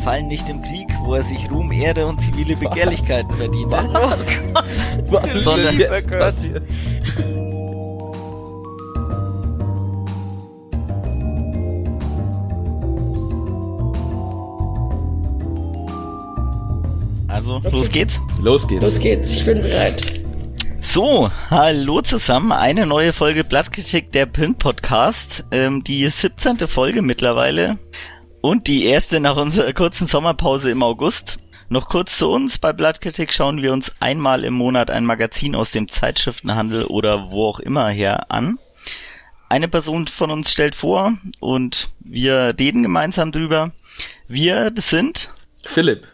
[0.00, 3.76] fallen nicht im Krieg, wo er sich Ruhm, Ehre und zivile Begehrlichkeiten verdiente,
[5.08, 6.62] Was ist Sondern- denn jetzt passiert?
[17.28, 18.20] Also, los geht's.
[18.42, 18.82] Los geht's.
[18.82, 20.20] Los geht's, ich bin bereit.
[20.80, 22.52] So, hallo zusammen.
[22.52, 25.44] Eine neue Folge Blattkritik der Print Podcast.
[25.52, 26.66] Ähm, die 17.
[26.66, 27.78] Folge mittlerweile.
[28.40, 31.38] Und die erste nach unserer kurzen Sommerpause im August.
[31.68, 32.58] Noch kurz zu uns.
[32.58, 37.46] Bei Blattkritik schauen wir uns einmal im Monat ein Magazin aus dem Zeitschriftenhandel oder wo
[37.46, 38.58] auch immer her an.
[39.48, 43.72] Eine Person von uns stellt vor und wir reden gemeinsam drüber.
[44.26, 45.30] Wir, das sind
[45.64, 46.08] Philipp.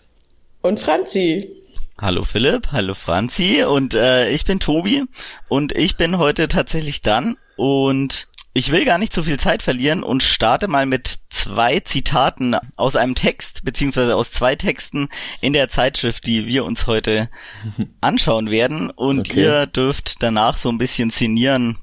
[0.62, 1.56] Und Franzi.
[1.98, 5.04] Hallo Philipp, hallo Franzi und äh, ich bin Tobi
[5.48, 10.02] und ich bin heute tatsächlich dran und ich will gar nicht so viel Zeit verlieren
[10.02, 15.08] und starte mal mit zwei Zitaten aus einem Text beziehungsweise aus zwei Texten
[15.42, 17.28] in der Zeitschrift, die wir uns heute
[18.00, 19.42] anschauen werden und Okay.
[19.42, 21.76] ihr dürft danach so ein bisschen sinnieren,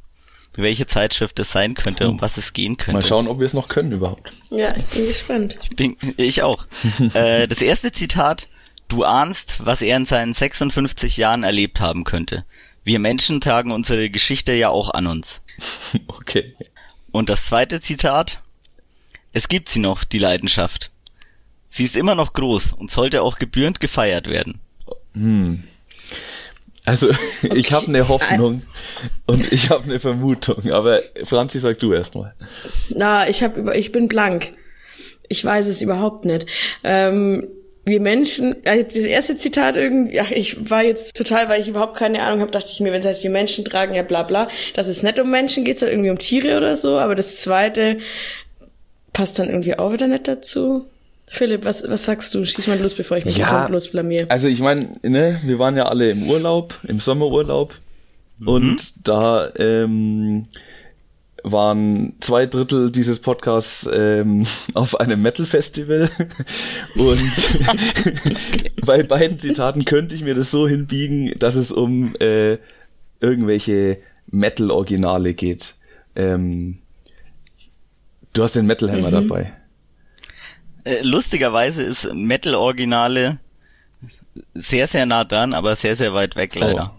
[0.55, 2.93] welche Zeitschrift es sein könnte, um was es gehen könnte.
[2.97, 4.33] Mal schauen, ob wir es noch können überhaupt.
[4.49, 5.57] Ja, ich bin gespannt.
[5.75, 6.65] Bin, ich auch.
[7.13, 8.47] äh, das erste Zitat.
[8.87, 12.45] Du ahnst, was er in seinen 56 Jahren erlebt haben könnte.
[12.83, 15.42] Wir Menschen tragen unsere Geschichte ja auch an uns.
[16.07, 16.55] Okay.
[17.11, 18.41] Und das zweite Zitat.
[19.31, 20.91] Es gibt sie noch, die Leidenschaft.
[21.69, 24.59] Sie ist immer noch groß und sollte auch gebührend gefeiert werden.
[26.85, 27.09] Also,
[27.41, 28.63] ich habe eine Hoffnung
[29.25, 32.33] und ich habe eine Vermutung, aber Franzi, sag du erst mal.
[32.89, 34.53] Na, ich hab über, ich bin blank.
[35.29, 36.45] Ich weiß es überhaupt nicht.
[36.83, 37.47] Ähm,
[37.85, 41.97] wir Menschen, also das erste Zitat irgendwie, ja, ich war jetzt total, weil ich überhaupt
[41.97, 44.47] keine Ahnung habe, dachte ich mir, wenn es heißt, wir Menschen tragen ja bla bla,
[44.73, 47.99] dass es nicht um Menschen geht, sondern irgendwie um Tiere oder so, aber das zweite
[49.11, 50.85] passt dann irgendwie auch wieder nicht dazu.
[51.27, 52.45] Philipp, was, was sagst du?
[52.45, 53.47] Schieß mal los, bevor ich mich Ja.
[53.47, 54.25] komplett los blamier.
[54.29, 57.73] Also ich meine, ne, wir waren ja alle im Urlaub, im Sommerurlaub
[58.45, 60.43] und da ähm,
[61.43, 66.09] waren zwei Drittel dieses Podcasts ähm, auf einem Metal-Festival
[66.95, 67.31] und
[68.85, 72.57] bei beiden Zitaten könnte ich mir das so hinbiegen, dass es um äh,
[73.19, 75.75] irgendwelche Metal-Originale geht.
[76.15, 76.79] Ähm,
[78.33, 79.53] du hast den Metal Hammer dabei.
[80.85, 83.37] Äh, lustigerweise ist Metal Originale
[84.53, 86.95] sehr, sehr nah dran, aber sehr, sehr weit weg leider.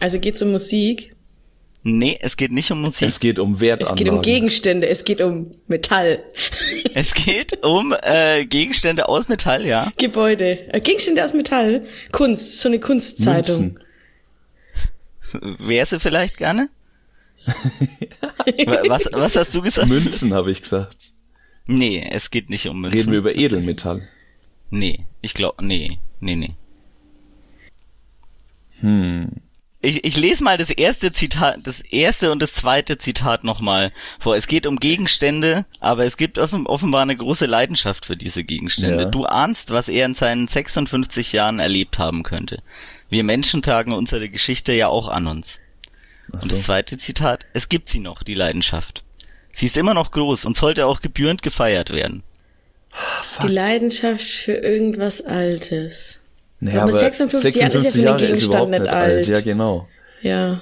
[0.00, 1.15] Also geht's um Musik,
[1.88, 3.06] Nee, es geht nicht um Musik.
[3.06, 3.96] Es geht um es Wertanlagen.
[4.04, 6.20] geht um Gegenstände, es geht um Metall.
[6.94, 9.92] Es geht um äh, Gegenstände aus Metall, ja.
[9.96, 10.74] Gebäude.
[10.74, 11.86] Äh, Gegenstände aus Metall.
[12.10, 13.78] Kunst, so eine Kunstzeitung.
[15.32, 15.56] Münzen.
[15.60, 16.70] Wer sie vielleicht gerne?
[17.46, 19.86] Wa- was, was hast du gesagt?
[19.86, 21.12] Münzen, habe ich gesagt.
[21.68, 22.98] Nee, es geht nicht um Münzen.
[22.98, 24.02] Reden wir über Edelmetall.
[24.70, 26.54] Nee, ich glaube, nee, nee, nee.
[28.80, 29.28] Hm.
[29.82, 34.34] Ich, ich lese mal das erste Zitat, das erste und das zweite Zitat nochmal vor.
[34.36, 39.04] Es geht um Gegenstände, aber es gibt offen, offenbar eine große Leidenschaft für diese Gegenstände.
[39.04, 39.10] Ja.
[39.10, 42.62] Du ahnst, was er in seinen 56 Jahren erlebt haben könnte.
[43.10, 45.60] Wir Menschen tragen unsere Geschichte ja auch an uns.
[46.28, 46.56] Ach Und so.
[46.56, 49.04] das zweite Zitat, es gibt sie noch, die Leidenschaft.
[49.52, 52.22] Sie ist immer noch groß und sollte auch gebührend gefeiert werden.
[53.42, 56.22] Die Leidenschaft für irgendwas Altes.
[56.60, 59.26] Naja, Aber 56 Jahre ist ja für den Gegenstand überhaupt nicht alt.
[59.26, 59.86] Ja, genau.
[60.22, 60.60] Ja.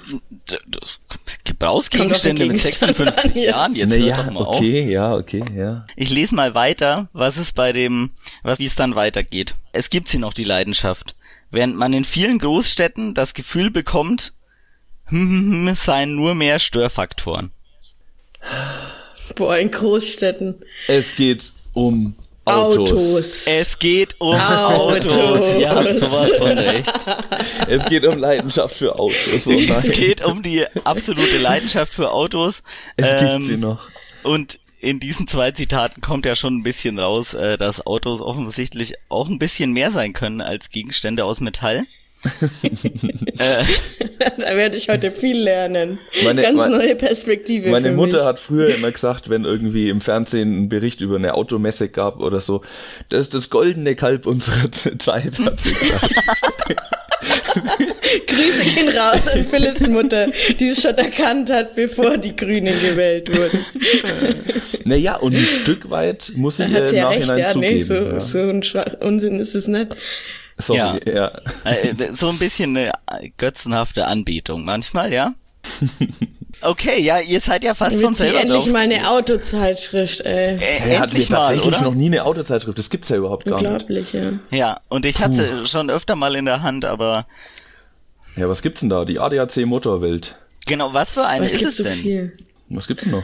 [1.43, 3.49] Gebrauchsgegenstände mit Gegenstand 56 an, ja.
[3.49, 4.57] Jahren, jetzt hört naja, doch mal auf.
[4.57, 5.85] okay, ja, okay, ja.
[5.95, 8.11] Ich lese mal weiter, was es bei dem,
[8.43, 9.55] was, wie es dann weitergeht.
[9.71, 11.15] Es gibt sie noch, die Leidenschaft.
[11.51, 14.33] Während man in vielen Großstädten das Gefühl bekommt,
[15.05, 17.51] hm, es seien nur mehr Störfaktoren.
[19.35, 20.55] Boah, in Großstädten.
[20.87, 22.91] Es geht um Autos.
[22.91, 23.47] Autos.
[23.47, 25.17] Es geht um Autos.
[25.17, 25.53] Autos.
[25.59, 26.93] Ja, sowas von recht.
[27.67, 29.47] Es geht um Leidenschaft für Autos.
[29.47, 29.51] Oh.
[29.51, 32.63] Es geht um die absolute Leidenschaft für Autos.
[32.97, 33.89] Es Ähm, gibt sie noch.
[34.23, 38.93] Und in diesen zwei Zitaten kommt ja schon ein bisschen raus, äh, dass Autos offensichtlich
[39.09, 41.85] auch ein bisschen mehr sein können als Gegenstände aus Metall.
[42.63, 43.63] äh,
[44.37, 45.99] da werde ich heute viel lernen.
[46.23, 47.69] Meine- Ganz mein- neue Perspektive.
[47.69, 48.25] Meine Mutter mich.
[48.25, 52.39] hat früher immer gesagt, wenn irgendwie im Fernsehen ein Bericht über eine Automesse gab oder
[52.41, 52.61] so,
[53.09, 56.13] das ist das goldene Kalb unserer Zeit, hat sie gesagt.
[58.27, 60.27] Grüße gehen raus an Philipps Mutter,
[60.59, 63.65] die es schon erkannt hat, bevor die Grünen gewählt wurden.
[64.83, 67.47] naja, und ein Stück weit muss Da ich hat äh, sie ja recht, nachhinein ja,
[67.51, 67.75] zugeben.
[67.77, 68.19] nee, so, ja.
[68.19, 69.95] so ein Schwach Unsinn ist es nicht.
[70.57, 70.99] Sorry, Ja.
[71.05, 71.31] ja.
[71.63, 72.91] Äh, so ein bisschen eine
[73.37, 75.33] götzenhafte Anbetung manchmal, ja.
[76.61, 78.71] Okay, ja, ihr seid ja fast von selber endlich drauf.
[78.71, 80.55] mal eine Autozeitschrift, ey.
[80.55, 81.81] Äh, Hey, hatten wir endlich mal, tatsächlich oder?
[81.83, 82.77] noch nie eine Autozeitschrift.
[82.77, 83.65] Das gibt's ja überhaupt gar nicht.
[83.69, 84.31] Unglaublich, ja.
[84.51, 87.27] Ja, und ich hatte schon öfter mal in der Hand, aber
[88.37, 89.05] Ja, was gibt's denn da?
[89.05, 90.35] Die ADAC Motorwelt.
[90.65, 91.93] genau, was für eine es ist es so denn?
[91.99, 92.37] viel.
[92.69, 93.23] Was gibt's denn noch?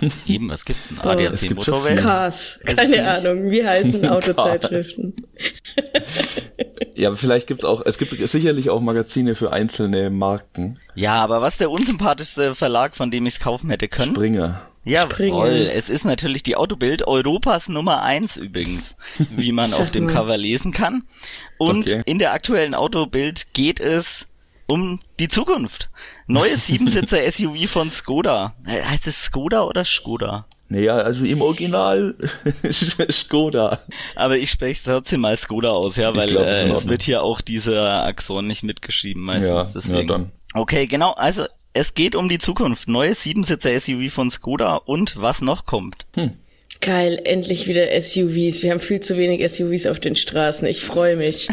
[0.26, 0.98] Eben, was gibt's denn?
[0.98, 1.98] ADAC es gibt schon Motorwelt?
[1.98, 5.14] ist Keine Ahnung, wie heißen Autozeitschriften?
[6.94, 10.78] Ja, aber vielleicht gibt's auch, es gibt sicherlich auch Magazine für einzelne Marken.
[10.94, 14.14] Ja, aber was der unsympathischste Verlag, von dem ich's kaufen hätte können?
[14.14, 14.62] Springer.
[14.84, 15.46] Jawohl, Springer.
[15.74, 18.96] es ist natürlich die Autobild Europas Nummer eins übrigens,
[19.36, 20.06] wie man auf dem.
[20.06, 21.02] Cover lesen kann.
[21.58, 22.02] Und Okay.
[22.06, 24.26] in der aktuellen Autobild geht es
[24.66, 25.90] um die Zukunft.
[26.26, 28.54] Neues Siebensitzer SUV von Skoda.
[28.66, 30.46] Äh, Heißt es Skoda oder Skoda?
[30.68, 32.16] Naja, also im Original
[33.10, 33.80] Skoda.
[34.16, 37.22] Aber ich spreche es trotzdem mal Skoda aus, ja, weil glaub, äh, es wird hier
[37.22, 39.48] auch dieser Axon nicht mitgeschrieben meistens.
[39.48, 39.98] Ja, deswegen.
[39.98, 40.32] ja, dann.
[40.54, 41.12] Okay, genau.
[41.12, 42.88] Also es geht um die Zukunft.
[42.88, 46.06] Neues Siebensitzer SUV von Skoda und was noch kommt.
[46.80, 48.62] Geil, endlich wieder SUVs.
[48.62, 50.66] Wir haben viel zu wenig SUVs auf den Straßen.
[50.66, 51.48] Ich freue mich.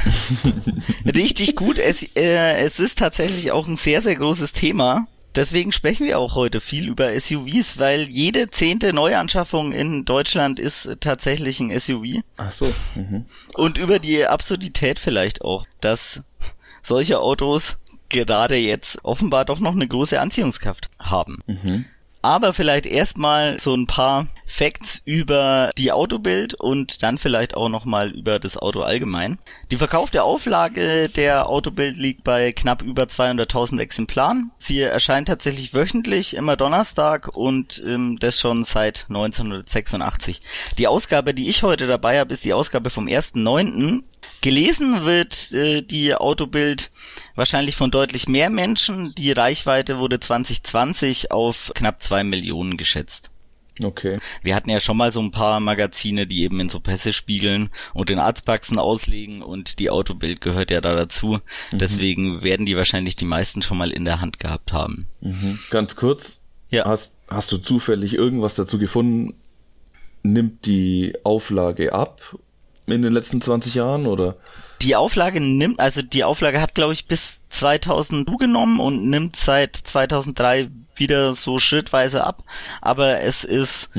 [1.05, 1.77] Richtig gut.
[1.79, 5.07] Es, äh, es ist tatsächlich auch ein sehr, sehr großes Thema.
[5.35, 10.97] Deswegen sprechen wir auch heute viel über SUVs, weil jede zehnte Neuanschaffung in Deutschland ist
[10.99, 12.21] tatsächlich ein SUV.
[12.37, 12.71] Ach so.
[12.95, 13.25] Mhm.
[13.55, 16.21] Und über die Absurdität vielleicht auch, dass
[16.83, 17.77] solche Autos
[18.09, 21.39] gerade jetzt offenbar doch noch eine große Anziehungskraft haben.
[22.21, 28.11] Aber vielleicht erstmal so ein paar Facts über die Autobild und dann vielleicht auch nochmal
[28.11, 29.39] über das Auto allgemein.
[29.71, 34.51] Die verkaufte Auflage der Autobild liegt bei knapp über 200.000 Exemplaren.
[34.59, 40.41] Sie erscheint tatsächlich wöchentlich, immer Donnerstag und ähm, das schon seit 1986.
[40.77, 44.03] Die Ausgabe, die ich heute dabei habe, ist die Ausgabe vom 1.9.
[44.41, 46.91] Gelesen wird äh, die Autobild
[47.33, 49.15] wahrscheinlich von deutlich mehr Menschen.
[49.15, 53.32] Die Reichweite wurde 2020 auf knapp zwei Millionen geschätzt.
[53.81, 54.19] Okay.
[54.43, 58.09] Wir hatten ja schon mal so ein paar Magazine, die eben in so Pressespiegeln und
[58.09, 61.39] in Arztpraxen auslegen und die Autobild gehört ja da dazu.
[61.71, 65.07] Deswegen werden die wahrscheinlich die meisten schon mal in der Hand gehabt haben.
[65.21, 65.59] Mhm.
[65.71, 66.39] Ganz kurz.
[66.69, 66.85] Ja.
[66.85, 69.33] Hast, hast du zufällig irgendwas dazu gefunden?
[70.21, 72.21] Nimmt die Auflage ab
[72.85, 74.35] in den letzten 20 Jahren oder?
[74.81, 79.75] Die Auflage nimmt, also die Auflage hat glaube ich bis 2000 zugenommen und nimmt seit
[79.75, 82.43] 2003 wieder so schrittweise ab,
[82.81, 83.89] aber es ist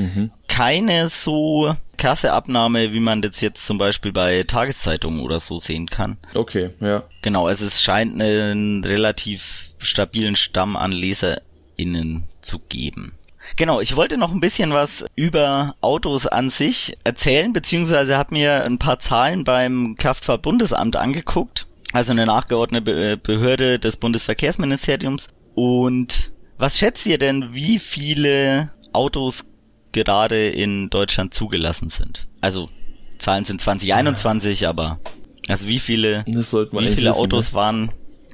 [0.47, 5.87] keine so krasse Abnahme, wie man das jetzt zum Beispiel bei Tageszeitungen oder so sehen
[5.87, 6.17] kann.
[6.33, 7.03] Okay, ja.
[7.21, 13.13] Genau, also es scheint einen relativ stabilen Stamm an LeserInnen zu geben.
[13.57, 18.63] Genau, ich wollte noch ein bisschen was über Autos an sich erzählen, beziehungsweise habe mir
[18.63, 25.27] ein paar Zahlen beim Kraftfahrtbundesamt angeguckt, also eine nachgeordnete Be Behörde des Bundesverkehrsministeriums.
[25.53, 29.45] Und was schätzt ihr denn, wie viele Autos
[29.91, 32.27] gerade in Deutschland zugelassen sind?
[32.41, 32.69] Also
[33.17, 34.99] Zahlen sind 2021, aber
[35.47, 37.55] also wie viele Das sollte man wie viele wissen, Autos ne?
[37.55, 37.91] waren,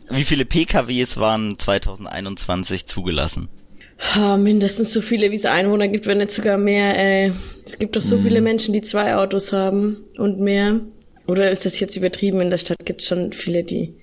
[0.10, 3.48] wie viele PKWs waren 2021 zugelassen?
[4.16, 6.98] Ha, mindestens so viele, wie es Einwohner gibt, wenn nicht sogar mehr.
[6.98, 7.34] Ey.
[7.66, 8.24] Es gibt doch so Mhm.
[8.24, 10.80] viele Menschen, die zwei Autos haben und mehr.
[11.28, 12.42] Oder ist das jetzt übertrieben?
[12.42, 13.94] In der Stadt gibt es schon viele, die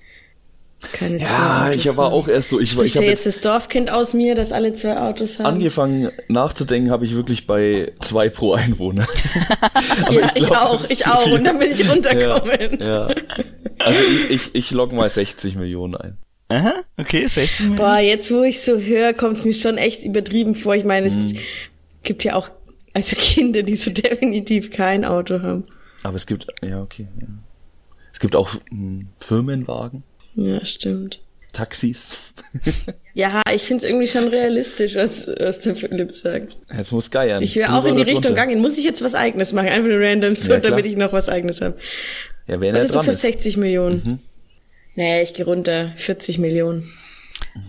[0.93, 3.25] keine zwei Ja, Autos ich war auch erst so, ich, war- ich ja habe jetzt
[3.25, 5.45] jetzt das Dorfkind aus mir, dass alle zwei Autos haben?
[5.47, 9.05] angefangen nachzudenken, habe ich wirklich bei zwei pro Einwohner.
[10.03, 11.21] Aber ja, ich, glaub, das auch, ich auch.
[11.23, 11.33] viel.
[11.33, 12.79] Und dann bin ich runtergekommen.
[12.79, 13.07] Ja.
[13.79, 16.17] Also ich, ich, ich log mal 60 Millionen ein.
[16.49, 17.77] Aha, okay, 16 Millionen.
[17.77, 20.75] Boah, jetzt wo ich so höre, kommt es mir schon echt übertrieben vor.
[20.75, 21.33] Ich meine, es Mhm.
[22.03, 22.49] gibt ja auch
[22.93, 25.65] also Kinder, die so definitiv kein Auto haben.
[26.03, 27.07] Aber es gibt, ja, okay.
[27.21, 27.27] Ja.
[28.13, 30.03] Es gibt auch hm, Firmenwagen,
[30.39, 31.21] Ja, stimmt.
[31.53, 32.17] Taxis.
[33.13, 36.57] Ja, ich find's irgendwie schon realistisch, was, was der Philipp sagt.
[36.75, 37.41] Jetzt muss geiern.
[37.41, 38.47] Ich will auch in die Richtung drunter.
[38.47, 38.61] gehen.
[38.61, 39.67] Muss ich jetzt was Eigenes machen?
[39.67, 41.77] Einfach nur random, so, Ja, damit ich noch was Eigenes habe.
[42.47, 43.21] Ja, wenn Was ist du dran ist.
[43.21, 44.01] 60 Millionen?
[44.05, 44.19] Mhm.
[44.95, 45.91] Nee, ich gehe runter.
[45.97, 46.83] 40 Millionen.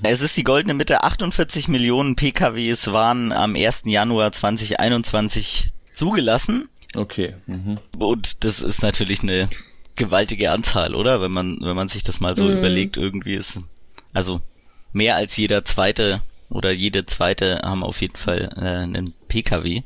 [0.03, 1.03] Es ist die goldene Mitte.
[1.03, 3.83] 48 Millionen PKWs waren am 1.
[3.87, 6.69] Januar 2021 zugelassen.
[6.95, 7.35] Okay.
[7.47, 7.79] Mhm.
[7.99, 9.49] Und das ist natürlich eine
[10.01, 11.21] gewaltige Anzahl, oder?
[11.23, 12.59] Wenn man, wenn man sich das mal so Mhm.
[12.59, 13.59] überlegt, irgendwie ist,
[14.13, 14.41] also
[14.93, 19.83] mehr als jeder zweite oder jede zweite haben auf jeden Fall äh, einen PKW.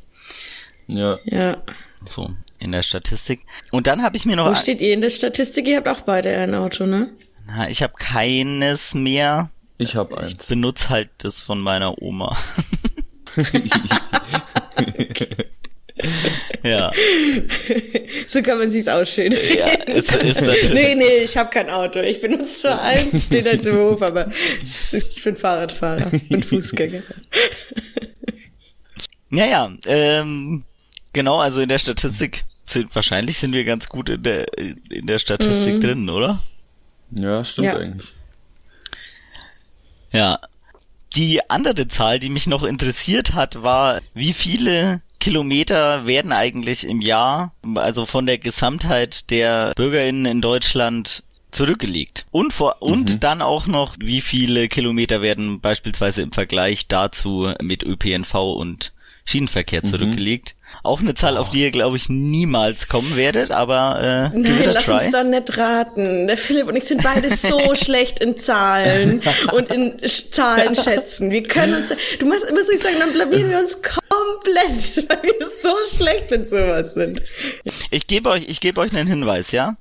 [0.86, 1.18] Ja.
[1.24, 1.62] Ja.
[2.06, 3.40] So, in der Statistik.
[3.70, 5.66] Und dann habe ich mir noch, Wo steht ihr in der Statistik?
[5.68, 7.10] Ihr habt auch beide ein Auto, ne?
[7.46, 9.50] na, ich habe keines mehr.
[9.76, 10.46] Ich habe Ich eins.
[10.46, 12.36] benutze halt das von meiner Oma.
[16.64, 16.90] Ja.
[18.26, 19.32] so kann man sich's ausschön.
[19.32, 20.72] Ja, ist, ist natürlich.
[20.72, 22.00] Nee, nee, ich habe kein Auto.
[22.00, 24.30] Ich benutze zwar eins, steht halt im Hof, aber
[24.62, 27.02] ich bin Fahrradfahrer und Fußgänger.
[29.30, 30.64] Ja, ja, ähm,
[31.12, 35.18] genau, also in der Statistik sind, wahrscheinlich sind wir ganz gut in der, in der
[35.18, 35.80] Statistik mhm.
[35.80, 36.42] drin, oder?
[37.10, 37.76] Ja, stimmt ja.
[37.76, 38.08] eigentlich.
[40.12, 40.38] Ja.
[41.14, 47.00] Die andere Zahl, die mich noch interessiert hat, war, wie viele Kilometer werden eigentlich im
[47.00, 52.26] Jahr, also von der Gesamtheit der BürgerInnen in Deutschland zurückgelegt.
[52.30, 52.92] Und vor, mhm.
[52.92, 58.92] und dann auch noch, wie viele Kilometer werden beispielsweise im Vergleich dazu mit ÖPNV und
[59.24, 59.88] Schienenverkehr mhm.
[59.88, 60.53] zurückgelegt.
[60.82, 64.84] Auch eine Zahl, auf die ihr, glaube ich, niemals kommen werdet, aber äh, Nein, lass
[64.84, 64.94] try.
[64.94, 66.26] uns dann nicht raten.
[66.26, 69.96] Der Philipp und ich sind beide so schlecht in Zahlen und in
[70.30, 71.30] Zahlen schätzen.
[71.30, 75.46] Wir können uns, du musst, musst nicht sagen, dann blamieren wir uns komplett, weil wir
[75.62, 77.20] so schlecht in sowas sind.
[77.90, 79.76] Ich gebe euch, ich gebe euch einen Hinweis, ja?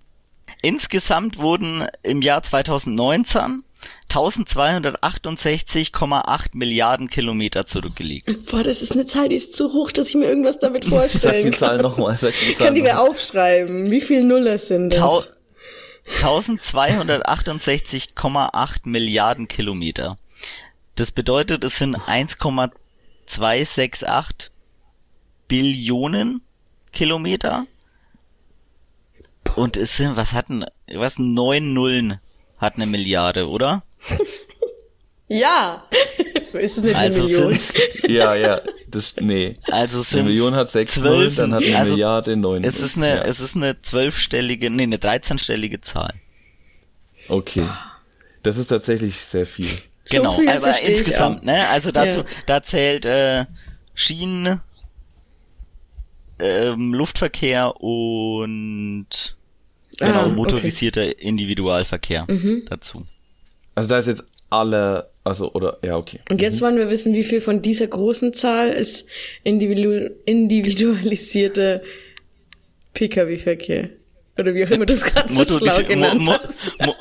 [0.62, 3.63] Insgesamt wurden im Jahr 2019
[4.10, 8.30] 1268,8 Milliarden Kilometer zurückgelegt.
[8.50, 11.44] Boah, das ist eine Zahl, die ist zu hoch, dass ich mir irgendwas damit vorstellen
[11.44, 12.16] sag die Zahl nochmal.
[12.18, 13.90] Sag die Zahl kann die mir aufschreiben.
[13.90, 15.32] Wie viel Nuller sind das?
[16.22, 20.18] 1268,8 Milliarden Kilometer.
[20.96, 24.52] Das bedeutet, es sind 1,268
[25.48, 26.42] Billionen
[26.92, 27.66] Kilometer.
[29.56, 32.20] Und es sind, was hatten, was, neun Nullen
[32.63, 33.84] hat eine Milliarde, oder?
[35.27, 35.84] ja.
[36.53, 37.60] Ist es nicht also eine Million?
[38.08, 38.62] ja, ja.
[38.88, 39.58] Das, nee.
[39.70, 42.63] Also sind eine Million hat sechs zwölf, Nullen, dann hat eine also Milliarde neun.
[42.63, 43.22] Es ist eine, ja.
[43.24, 46.13] es ist eine zwölfstellige, nee, eine dreizehnstellige Zahl.
[47.27, 47.67] Okay.
[48.43, 49.70] Das ist tatsächlich sehr viel.
[50.12, 51.67] Genau, so aber insgesamt, ne?
[51.70, 52.25] Also dazu, ja.
[52.46, 53.46] da zählt äh,
[53.96, 54.62] Schienen,
[56.39, 59.38] ähm, Luftverkehr und
[60.07, 61.15] Genau, ah, motorisierter okay.
[61.19, 62.63] Individualverkehr mhm.
[62.69, 63.05] dazu.
[63.75, 66.19] Also da ist jetzt alle, also oder ja, okay.
[66.29, 66.65] Und jetzt mhm.
[66.65, 69.07] wollen wir wissen, wie viel von dieser großen Zahl ist
[69.43, 71.83] individu individualisierte
[72.93, 73.89] Pkw-Verkehr.
[74.38, 76.75] Oder wie auch immer du es gerade so schlau genannt mo hast.
[76.83, 76.95] Mo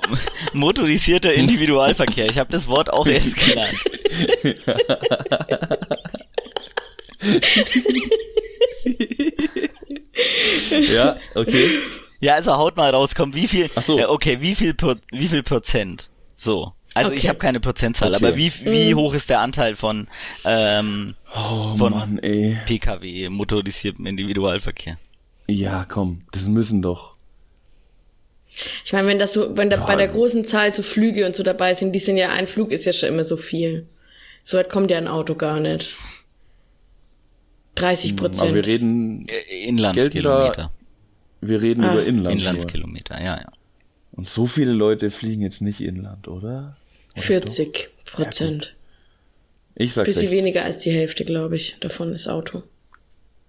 [0.53, 2.29] motorisierter Individualverkehr.
[2.29, 3.79] Ich habe das Wort auch erst gelernt.
[10.93, 11.71] ja, okay.
[12.23, 13.99] Ja, also haut mal raus, komm, wie viel, Ach so.
[13.99, 14.77] Äh, okay, wie viel,
[15.11, 16.09] wie viel Prozent?
[16.37, 16.73] So.
[16.95, 17.19] Also okay.
[17.19, 18.25] ich habe keine Prozentzahl, okay.
[18.25, 18.99] aber wie, wie mhm.
[18.99, 20.07] hoch ist der Anteil von,
[20.45, 22.57] ähm, oh, von Mann, ey.
[22.65, 24.99] Pkw, motorisiertem Individualverkehr?
[25.49, 27.17] Ja, komm, das müssen doch.
[28.85, 31.43] Ich meine, wenn das so, wenn da bei der großen Zahl so Flüge und so
[31.43, 33.89] dabei sind, die sind ja, ein Flug ist ja schon immer so viel.
[34.45, 35.95] So weit kommt ja ein Auto gar nicht.
[37.77, 38.43] 30 Prozent.
[38.43, 40.71] Aber wir reden äh, Inlandskilometer.
[41.43, 42.39] Wir reden ah, über Inland.
[42.39, 43.53] Inlandskilometer, ja, ja.
[44.13, 46.77] Und so viele Leute fliegen jetzt nicht Inland, oder?
[47.15, 48.77] oder 40 Prozent.
[49.75, 52.63] Ja, ich sag Bisschen weniger als die Hälfte, glaube ich, davon ist Auto.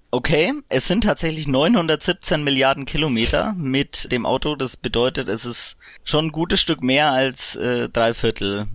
[0.09, 4.55] Okay, es sind tatsächlich 917 Milliarden Kilometer mit dem Auto.
[4.55, 8.67] Das bedeutet, es ist schon ein gutes Stück mehr als äh, drei Viertel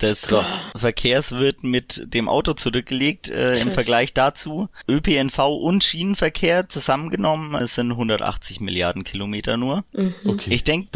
[0.00, 0.46] des Krass.
[0.74, 3.30] Verkehrs wird mit dem Auto zurückgelegt.
[3.30, 9.84] Äh, Im Vergleich dazu ÖPNV und Schienenverkehr zusammengenommen, es sind 180 Milliarden Kilometer nur.
[9.92, 10.14] Mhm.
[10.24, 10.54] Okay.
[10.54, 10.88] Ich denke,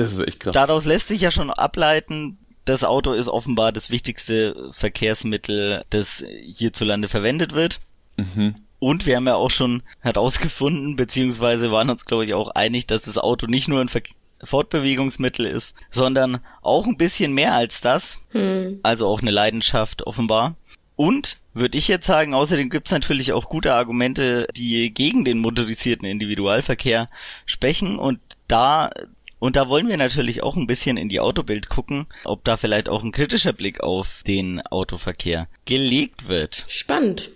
[0.52, 7.08] daraus lässt sich ja schon ableiten, das Auto ist offenbar das wichtigste Verkehrsmittel, das hierzulande
[7.08, 7.80] verwendet wird.
[8.16, 8.54] Mhm.
[8.78, 13.02] Und wir haben ja auch schon herausgefunden, beziehungsweise waren uns, glaube ich, auch einig, dass
[13.02, 14.02] das Auto nicht nur ein Ver
[14.42, 18.18] Fortbewegungsmittel ist, sondern auch ein bisschen mehr als das.
[18.30, 18.80] Hm.
[18.82, 20.56] Also auch eine Leidenschaft offenbar.
[20.96, 25.38] Und würde ich jetzt sagen, außerdem gibt es natürlich auch gute Argumente, die gegen den
[25.38, 27.08] motorisierten Individualverkehr
[27.46, 28.90] sprechen und da
[29.38, 32.90] und da wollen wir natürlich auch ein bisschen in die Autobild gucken, ob da vielleicht
[32.90, 36.66] auch ein kritischer Blick auf den Autoverkehr gelegt wird.
[36.68, 37.30] Spannend.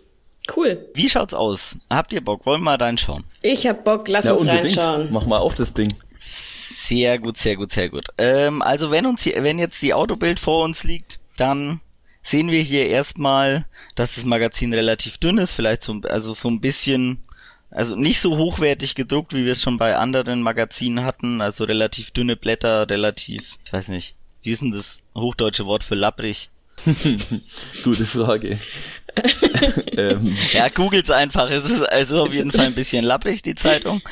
[0.54, 0.86] Cool.
[0.92, 1.76] Wie schaut's aus?
[1.88, 2.44] Habt ihr Bock?
[2.44, 3.24] Wollen wir mal reinschauen?
[3.40, 4.76] Ich hab Bock, lass ja, uns unbedingt.
[4.76, 5.08] reinschauen.
[5.10, 5.94] Mach mal auf das Ding.
[6.86, 8.06] Sehr gut, sehr gut, sehr gut.
[8.18, 11.80] Ähm, also wenn uns hier, wenn jetzt die Autobild vor uns liegt, dann
[12.22, 13.64] sehen wir hier erstmal,
[13.94, 17.22] dass das Magazin relativ dünn ist, vielleicht so, also so ein bisschen,
[17.70, 22.10] also nicht so hochwertig gedruckt, wie wir es schon bei anderen Magazinen hatten, also relativ
[22.10, 26.50] dünne Blätter, relativ, ich weiß nicht, wie ist denn das hochdeutsche Wort für lapprig?
[27.84, 28.58] Gute Frage.
[29.96, 30.36] ähm.
[30.52, 31.50] Ja, googelt's einfach.
[31.50, 34.02] Es ist also auf jeden Fall ein bisschen lapprig, die Zeitung.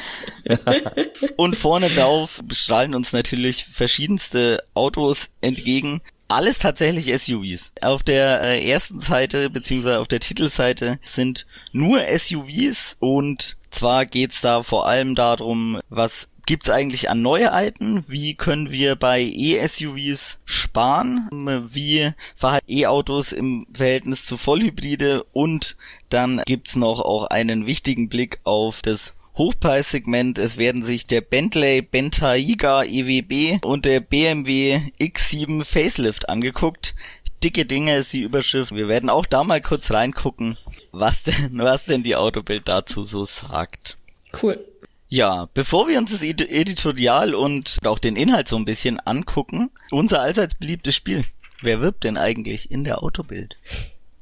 [1.36, 6.00] Und vorne drauf strahlen uns natürlich verschiedenste Autos entgegen.
[6.28, 7.72] alles tatsächlich SUVs.
[7.80, 14.40] Auf der äh, ersten Seite beziehungsweise auf der Titelseite sind nur SUVs und zwar geht's
[14.40, 18.04] da vor allem darum, was gibt's eigentlich an Neuheiten?
[18.08, 21.28] Wie können wir bei E-SUVs sparen?
[21.30, 25.24] Wie verhalten E-Autos im Verhältnis zu Vollhybride?
[25.32, 25.76] Und
[26.08, 30.38] dann gibt's noch auch einen wichtigen Blick auf das Hochpreissegment.
[30.38, 36.94] Es werden sich der Bentley Bentayga EWB und der BMW X7 Facelift angeguckt.
[37.42, 38.74] Dicke Dinge ist die Überschrift.
[38.74, 40.56] Wir werden auch da mal kurz reingucken,
[40.92, 43.98] was denn, was denn die Autobild dazu so sagt.
[44.40, 44.64] Cool.
[45.12, 50.22] Ja, bevor wir uns das Editorial und auch den Inhalt so ein bisschen angucken, unser
[50.22, 51.22] allseits beliebtes Spiel.
[51.60, 53.58] Wer wirbt denn eigentlich in der Autobild?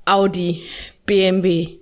[0.05, 0.65] Audi,
[1.07, 1.79] BMW,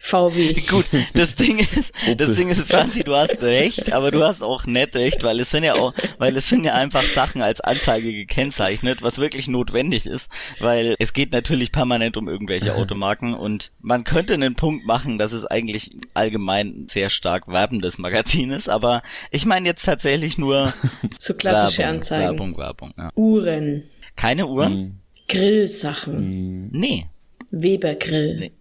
[0.00, 0.54] VW.
[0.62, 4.64] Gut, das Ding ist, das Ding ist, Franzi, du hast recht, aber du hast auch
[4.64, 8.12] nicht recht, weil es sind ja auch, weil es sind ja einfach Sachen als Anzeige
[8.12, 14.04] gekennzeichnet, was wirklich notwendig ist, weil es geht natürlich permanent um irgendwelche Automarken und man
[14.04, 19.46] könnte einen Punkt machen, dass es eigentlich allgemein sehr stark werbendes Magazin ist, aber ich
[19.46, 20.72] meine jetzt tatsächlich nur
[21.18, 22.22] so klassische Werbung, Anzeigen.
[22.24, 23.10] Werbung, Werbung, ja.
[23.16, 23.82] Uhren,
[24.16, 24.72] Keine Uhren?
[24.72, 24.94] Hm.
[25.28, 27.06] Grillsachen, Nee.
[27.50, 28.52] Webergrill, Nee.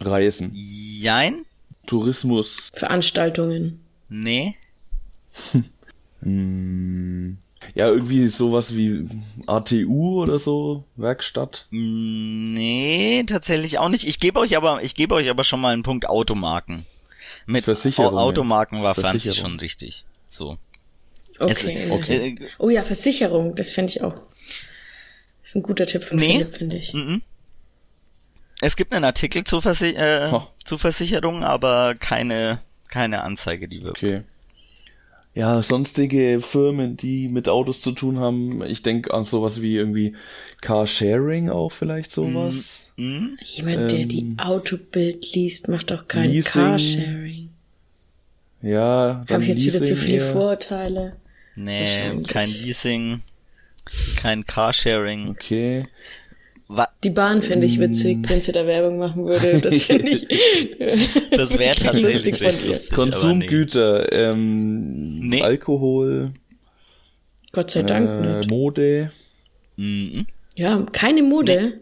[0.00, 1.44] Reisen, Jein?
[1.86, 3.80] Tourismus, Veranstaltungen.
[4.08, 4.56] Nee.
[7.74, 9.08] ja, irgendwie sowas wie
[9.46, 11.66] ATU oder so, Werkstatt.
[11.70, 14.06] Nee, tatsächlich auch nicht.
[14.06, 16.84] Ich gebe euch aber, ich gebe euch aber schon mal einen Punkt Automarken.
[17.46, 18.18] Mit Versicherungen.
[18.18, 19.36] Au- Automarken war Versicherung.
[19.52, 20.04] schon richtig.
[20.28, 20.58] So.
[21.38, 21.78] Okay.
[21.84, 22.36] Es, Okay.
[22.40, 24.14] Äh, Oh ja, Versicherung, das fände ich auch.
[25.40, 26.38] Das ist ein guter Tipp von Nee.
[26.38, 26.92] Philipp, finde ich.
[26.92, 27.22] mhm.
[28.60, 30.46] Es gibt einen Artikel zu, Versi äh, Ha.
[30.64, 33.98] zu Versicherungen, aber keine, keine Anzeige, die wirkt.
[33.98, 34.22] Okay.
[35.32, 38.64] Ja, sonstige Firmen, die mit Autos zu tun haben.
[38.64, 40.16] Ich denke an sowas wie irgendwie
[40.60, 42.90] Carsharing auch vielleicht sowas.
[42.96, 43.38] Mhm.
[43.40, 46.62] Jemand, der die Ähm, Autobild liest, macht doch kein Leasing.
[46.62, 47.50] Carsharing.
[48.60, 50.32] Ja, dann Habe ich jetzt wieder zu Leasing viele eher.
[50.32, 51.16] Vorurteile?
[51.54, 53.22] Nee, kein Leasing,
[54.16, 55.28] kein Carsharing.
[55.30, 55.84] Okay.
[57.02, 58.28] Die Bahn fände ich witzig, Mm.
[58.28, 59.58] wenn sie da Werbung machen würde.
[59.60, 60.26] Das finde ich.
[61.30, 62.68] das wäre tatsächlich lustig von recht dir.
[62.68, 62.90] lustig.
[62.92, 65.42] Konsumgüter, ähm, Nee.
[65.42, 66.32] Alkohol,
[67.52, 68.50] Gott sei Dank äh, nicht.
[68.50, 69.10] Mode.
[69.76, 69.84] Nee.
[69.84, 70.26] Mhm.
[70.56, 71.80] Ja, keine Mode.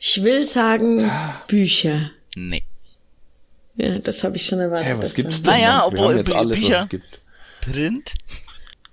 [0.00, 1.10] Ich will sagen
[1.48, 2.10] Bücher.
[2.36, 2.62] Nee.
[3.76, 4.88] Ja, das habe ich schon erwartet.
[4.96, 5.54] Hä, was gibt's denn?
[5.54, 7.22] Naja, obwohl jetzt alles, was Bücher- es gibt.
[7.62, 8.14] Print?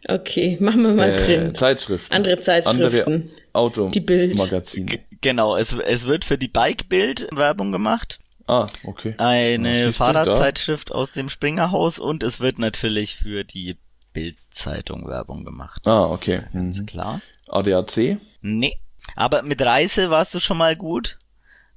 [0.08, 1.58] Okay, machen wir mal Äh, Print.
[1.58, 2.14] Zeitschriften.
[2.16, 2.82] Andere Zeitschriften.
[2.84, 4.38] Andere Auto Die Bild.
[4.38, 4.86] Magazine.
[4.86, 8.20] G genau, es, es wird für die Bike-Bild Werbung gemacht.
[8.48, 9.16] Ah, okay.
[9.18, 13.78] Eine Fahrradzeitschrift aus dem Springerhaus und es wird natürlich für die
[14.14, 15.88] Bild-Zeitung Werbung gemacht.
[15.88, 16.42] Ah, okay.
[16.54, 16.86] Ist Mhm.
[16.86, 17.22] klar.
[17.48, 18.18] ADAC?
[18.42, 18.78] Nee.
[19.16, 21.18] Aber mit Reise warst du schon mal gut.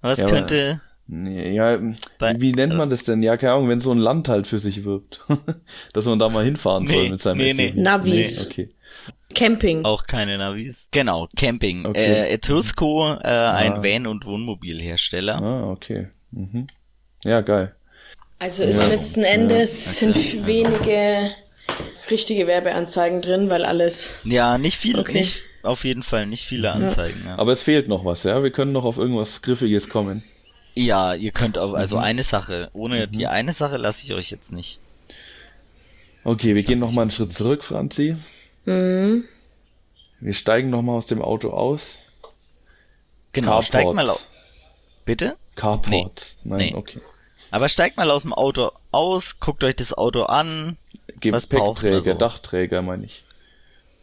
[0.01, 0.81] Was Ja, könnte.
[1.07, 1.79] Nee, ja,
[2.19, 3.23] Bei- wie nennt man das denn?
[3.23, 5.21] Ja, keine Ahnung, wenn so ein Land halt für sich wirbt.
[5.95, 7.57] Dass man da mal hinfahren soll Nee, mit seinem nee, SUV.
[7.75, 7.83] nee.
[7.83, 8.47] Navis.
[8.47, 8.71] Okay.
[9.39, 9.85] Camping.
[9.85, 10.89] Auch keine Navis.
[10.91, 11.87] Genau, Camping.
[11.87, 12.05] Okay.
[12.05, 13.83] Äh, Etrusco, äh, ein Ah.
[13.83, 15.43] Van- und Wohnmobilhersteller.
[15.43, 16.09] Ah, okay.
[16.33, 16.67] Mhm.
[17.25, 17.75] Ja, geil.
[18.39, 20.13] Also ist letzten Endes Ja.
[20.13, 21.31] sind wenige
[22.11, 24.21] richtige Werbeanzeigen drin, weil alles.
[24.25, 25.13] Ja, nicht viel, Okay.
[25.13, 27.23] nicht, auf jeden Fall nicht viele Anzeigen.
[27.27, 27.37] Ja.
[27.39, 28.43] Aber es fehlt noch was, ja?
[28.43, 30.23] Wir können noch auf irgendwas Griffiges kommen.
[30.75, 31.75] Ja, ihr könnt auch, Mhm.
[31.75, 34.81] also eine Sache, ohne die eine Sache lasse ich euch jetzt nicht.
[36.25, 38.17] Okay, wir gehen noch mal einen Schritt zurück, Franzi.
[38.69, 39.25] Mhm.
[40.21, 42.05] Wir steigen noch mal aus dem Auto aus.
[43.33, 43.97] Genau, steigt Carports.
[43.97, 44.27] mal auf.
[45.05, 45.37] Bitte?
[45.55, 46.39] Carports.
[46.45, 46.75] Nein, Nee.
[46.75, 47.01] okay.
[47.51, 50.77] Aber steigt mal aus dem Auto aus, guckt euch das Auto an.
[51.25, 52.19] Was braucht man Gepäckträger, so?
[52.19, 53.25] Dachträger, meine ich.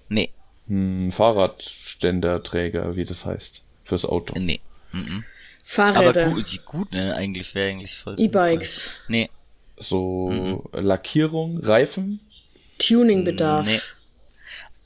[0.10, 0.32] Nee,
[0.68, 3.64] Hm, Fahrradständerträger, wie das heißt.
[3.84, 4.38] Fürs Auto.
[4.40, 4.62] nee.
[4.92, 5.24] Aber
[5.64, 7.16] Fahrräder, gut, gut, ne?
[7.16, 8.92] Eigentlich wäre eigentlich voll E-Bikes.
[9.08, 9.30] Nee,
[9.78, 10.62] So Mhm.
[10.86, 12.20] Lackierung, Reifen.
[12.80, 13.66] Tuningbedarf.
[13.66, 13.80] nee.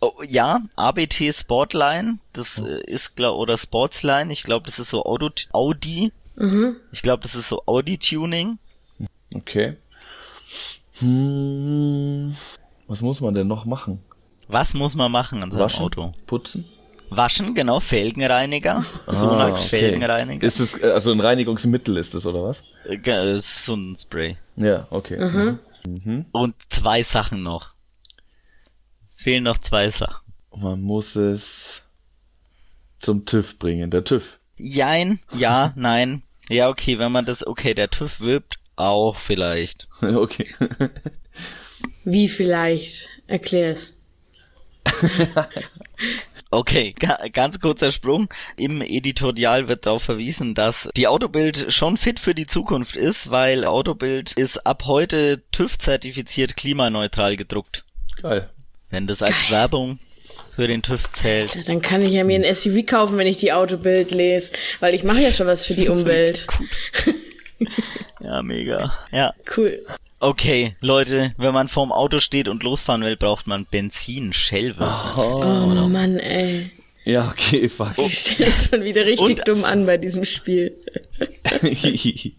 [0.02, 5.04] Oh, ja, ABT Sportline, das äh, ist glaub oder Sportsline, ich glaube, das ist so
[5.04, 6.14] Auto Audi.
[6.36, 6.78] Mhm.
[6.92, 8.60] Ich glaube, das ist so Audi Tuning.
[9.36, 9.76] Okay.
[11.00, 12.36] Hm,
[12.88, 14.02] was muss man denn noch machen?
[14.48, 15.86] Was muss man machen an seinem Waschen?
[15.86, 16.14] Auto?
[16.26, 16.66] Putzen?
[17.10, 18.86] Waschen, genau, Felgenreiniger.
[19.08, 19.80] Sonax okay.
[19.80, 20.46] Felgenreiniger.
[20.46, 22.64] Ist es, äh, also ein Reinigungsmittel ist es, oder was?
[22.86, 24.38] Äh, das ist so ein Spray.
[24.56, 25.18] Ja, okay.
[25.86, 26.26] Mhm.
[26.32, 27.74] Und zwei Sachen noch.
[29.20, 30.32] Es fehlen noch zwei Sachen.
[30.56, 31.82] Man muss es
[33.00, 34.40] zum TÜV bringen, der TÜV.
[34.56, 36.24] Jein, ja, nein.
[36.48, 39.90] Ja, okay, wenn man das, okay, der TÜV wirbt auch vielleicht.
[40.02, 40.48] okay.
[42.06, 43.10] Wie vielleicht?
[43.28, 43.98] Erklär's.
[46.52, 46.96] Okay,
[47.34, 48.28] ganz kurzer Sprung.
[48.58, 53.66] Im Editorial wird darauf verwiesen, dass die Autobild schon fit für die Zukunft ist, weil
[53.66, 57.86] Autobild ist ab heute TÜV-zertifiziert klimaneutral gedruckt.
[58.20, 58.50] Geil.
[58.90, 59.52] Wenn das als Geil.
[59.52, 60.00] Werbung
[60.52, 61.68] für den TÜV zählt.
[61.68, 65.04] Dann kann ich ja mir ein SUV kaufen, wenn ich die Autobild lese, weil ich
[65.04, 66.48] mache ja schon was für die Umwelt.
[68.22, 68.94] Ja, mega.
[69.12, 69.34] Ja.
[69.56, 69.84] Cool.
[70.20, 74.86] Okay, Leute, wenn man vorm Auto steht und losfahren will, braucht man Benzin, Schelve.
[75.18, 76.70] Oh, oh Mann, ey.
[77.10, 77.98] Ja, okay, fuck.
[77.98, 80.78] Ich stelle es schon wieder richtig und, dumm an bei diesem Spiel.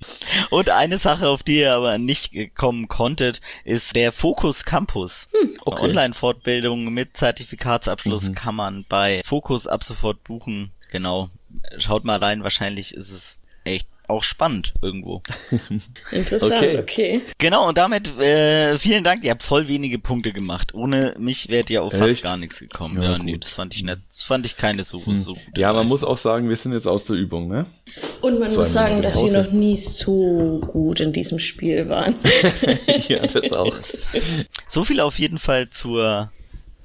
[0.51, 5.29] und eine Sache, auf die ihr aber nicht kommen konntet, ist der Focus Campus.
[5.33, 5.85] Hm, okay.
[5.87, 8.35] Online-Fortbildung mit Zertifikatsabschluss mhm.
[8.37, 10.71] kann man bei Focus ab sofort buchen.
[10.93, 11.31] Genau.
[11.79, 15.23] Schaut mal rein, wahrscheinlich ist es echt auch spannend irgendwo.
[16.12, 16.79] Interessant, okay.
[16.79, 17.23] okay.
[17.38, 19.25] Genau, und damit äh, vielen Dank.
[19.25, 20.75] Ihr habt voll wenige Punkte gemacht.
[20.75, 22.03] Ohne mich wärt ihr auf Echt?
[22.03, 23.03] fast gar nichts gekommen.
[23.03, 23.99] Ja, ja nee, das fand ich nicht.
[24.09, 25.16] Das fand ich keine so, hm.
[25.16, 25.88] so gute Ja, man Leistung.
[25.88, 27.66] muss auch sagen, wir sind jetzt aus der Übung, ne?
[28.20, 32.14] Und man Zwei muss sagen, dass wir noch nie so gut in diesem Spiel waren.
[33.09, 33.77] ja, das auch.
[34.68, 36.31] So viel auf jeden Fall zur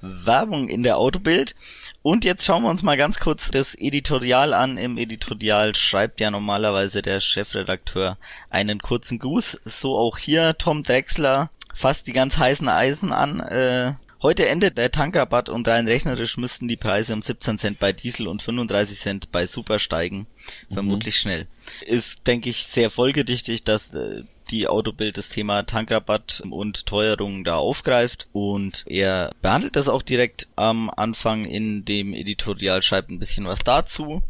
[0.05, 1.55] Werbung in der Autobild.
[2.01, 4.77] Und jetzt schauen wir uns mal ganz kurz das Editorial an.
[4.77, 8.17] Im Editorial schreibt ja normalerweise der Chefredakteur
[8.49, 9.59] einen kurzen Gruß.
[9.65, 13.39] So auch hier Tom Drexler fasst die ganz heißen Eisen an.
[13.39, 13.93] Äh,
[14.25, 18.27] Heute endet der Tankrabatt und rein rechnerisch müssten die Preise um 17 Cent bei Diesel
[18.27, 20.25] und 35 Cent bei Super steigen.
[20.73, 21.19] Vermutlich mhm.
[21.19, 21.47] schnell.
[21.85, 27.57] Ist, denke ich, sehr folgedichtig, dass äh, die Autobild das Thema Tankrabatt und Teuerung da
[27.57, 28.27] aufgreift.
[28.33, 33.59] Und er behandelt das auch direkt am Anfang in dem Editorial, schreibt ein bisschen was
[33.59, 34.21] dazu.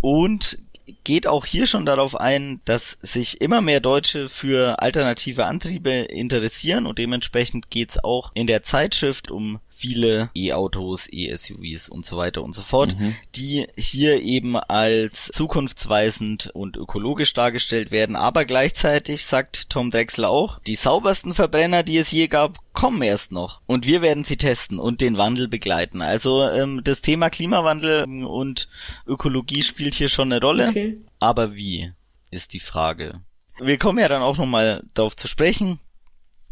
[0.00, 0.58] Und
[1.04, 6.86] geht auch hier schon darauf ein, dass sich immer mehr Deutsche für alternative Antriebe interessieren.
[6.86, 12.54] Und dementsprechend geht's auch in der Zeitschrift um viele E-Autos, E-SUVs und so weiter und
[12.54, 13.14] so fort, mhm.
[13.34, 18.16] die hier eben als zukunftsweisend und ökologisch dargestellt werden.
[18.16, 23.32] Aber gleichzeitig sagt Tom Drexler auch, die saubersten Verbrenner, die es je gab, kommen erst
[23.32, 23.60] noch.
[23.66, 26.02] Und wir werden sie testen und den Wandel begleiten.
[26.02, 28.68] Also ähm, das Thema Klimawandel und
[29.06, 30.68] Ökologie spielt hier schon eine Rolle.
[30.68, 30.98] Okay.
[31.18, 31.92] Aber wie
[32.30, 33.20] ist die Frage.
[33.58, 35.80] Wir kommen ja dann auch nochmal darauf zu sprechen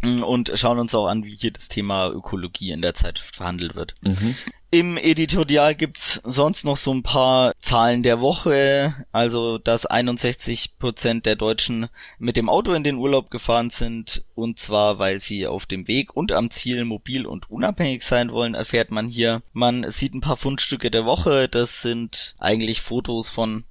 [0.05, 3.95] und schauen uns auch an, wie hier das Thema Ökologie in der Zeit verhandelt wird.
[4.03, 4.35] Mhm.
[4.75, 11.27] Im Editorial gibt's sonst noch so ein paar Zahlen der Woche, also dass 61 Prozent
[11.27, 11.87] der Deutschen
[12.19, 16.17] mit dem Auto in den Urlaub gefahren sind und zwar weil sie auf dem Weg
[16.17, 19.43] und am Ziel mobil und unabhängig sein wollen, erfährt man hier.
[19.53, 23.63] Man sieht ein paar Fundstücke der Woche, das sind eigentlich Fotos von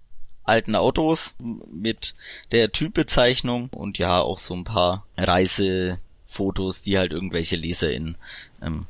[0.46, 2.15] alten Autos mit
[2.54, 6.00] der Typbezeichnung und ja auch so ein paar Reise
[6.34, 8.15] Fotos, die halt irgendwelche LeserInnen
[8.62, 8.86] ähm,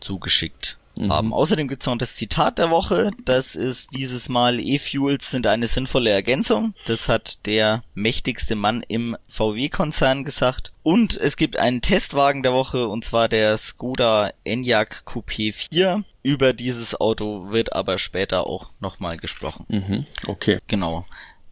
[0.00, 1.12] zugeschickt mhm.
[1.12, 1.32] haben.
[1.32, 3.10] Außerdem gibt's noch das Zitat der Woche.
[3.24, 6.74] Das ist dieses Mal E-Fuels sind eine sinnvolle Ergänzung.
[6.86, 10.72] Das hat der mächtigste Mann im VW-Konzern gesagt.
[10.82, 16.04] Und es gibt einen Testwagen der Woche und zwar der Skoda Enyaq Coupé 4.
[16.22, 19.64] Über dieses Auto wird aber später auch nochmal gesprochen.
[19.68, 20.06] Mhm.
[20.26, 20.58] Okay.
[20.66, 21.06] Genau.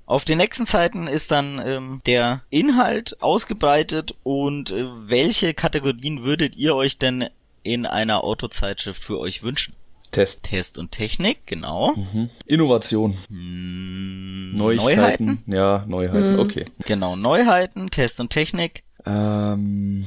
[0.07, 6.57] Auf den nächsten Seiten ist dann ähm, der Inhalt ausgebreitet und äh, welche Kategorien würdet
[6.57, 7.25] ihr euch denn
[7.63, 9.75] in einer Autozeitschrift für euch wünschen?
[10.11, 10.45] Test.
[10.45, 11.95] Test und Technik, genau.
[11.97, 12.29] Mhm.
[12.47, 13.17] Innovation.
[13.29, 15.25] Hm, Neuigkeiten.
[15.25, 15.43] Neuheiten.
[15.47, 16.39] Ja, Neuheiten, mhm.
[16.39, 16.65] okay.
[16.85, 18.85] Genau, Neuheiten, Test und Technik.
[19.07, 20.07] Ähm,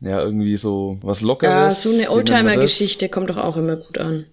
[0.00, 1.84] ja, irgendwie so was Lockeres.
[1.84, 4.26] Ja, so eine Oldtimer-Geschichte kommt doch auch immer gut an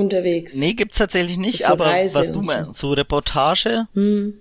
[0.00, 0.56] unterwegs.
[0.56, 2.88] Nee, gibt's tatsächlich nicht, aber Reise was du meinst, so.
[2.88, 3.86] so Reportage.
[3.94, 4.34] Hm.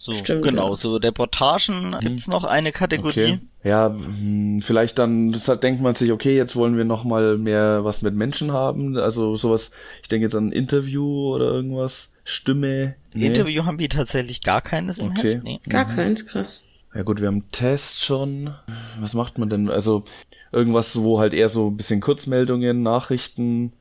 [0.00, 0.76] So, Stimmt, genau, ja.
[0.76, 1.98] so Reportagen hm.
[2.00, 3.32] gibt's noch eine Kategorie.
[3.32, 3.40] Okay.
[3.64, 7.84] Ja, hm, vielleicht dann deshalb denkt man sich, okay, jetzt wollen wir noch mal mehr
[7.84, 12.94] was mit Menschen haben, also sowas, ich denke jetzt an ein Interview oder irgendwas, Stimme.
[13.14, 13.26] Nee.
[13.26, 15.34] Interview haben wir tatsächlich gar keines im okay.
[15.34, 15.44] Heft.
[15.44, 15.60] Nee.
[15.68, 15.94] Gar mhm.
[15.96, 16.62] keins, krass.
[16.94, 18.54] Ja gut, wir haben Test schon.
[19.00, 19.68] Was macht man denn?
[19.70, 20.04] Also
[20.52, 23.72] irgendwas, wo halt eher so ein bisschen Kurzmeldungen, Nachrichten,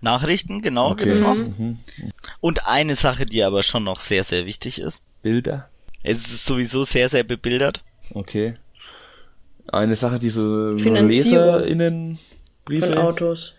[0.00, 1.12] Nachrichten, genau, okay.
[1.12, 1.34] genau.
[1.34, 1.78] Mhm.
[2.40, 5.02] Und eine Sache, die aber schon noch sehr, sehr wichtig ist.
[5.22, 5.68] Bilder?
[6.02, 7.82] Es ist sowieso sehr, sehr bebildert.
[8.14, 8.54] Okay.
[9.70, 12.86] Eine Sache, die so LeserInnen-Briefe.
[12.86, 13.54] Von Autos.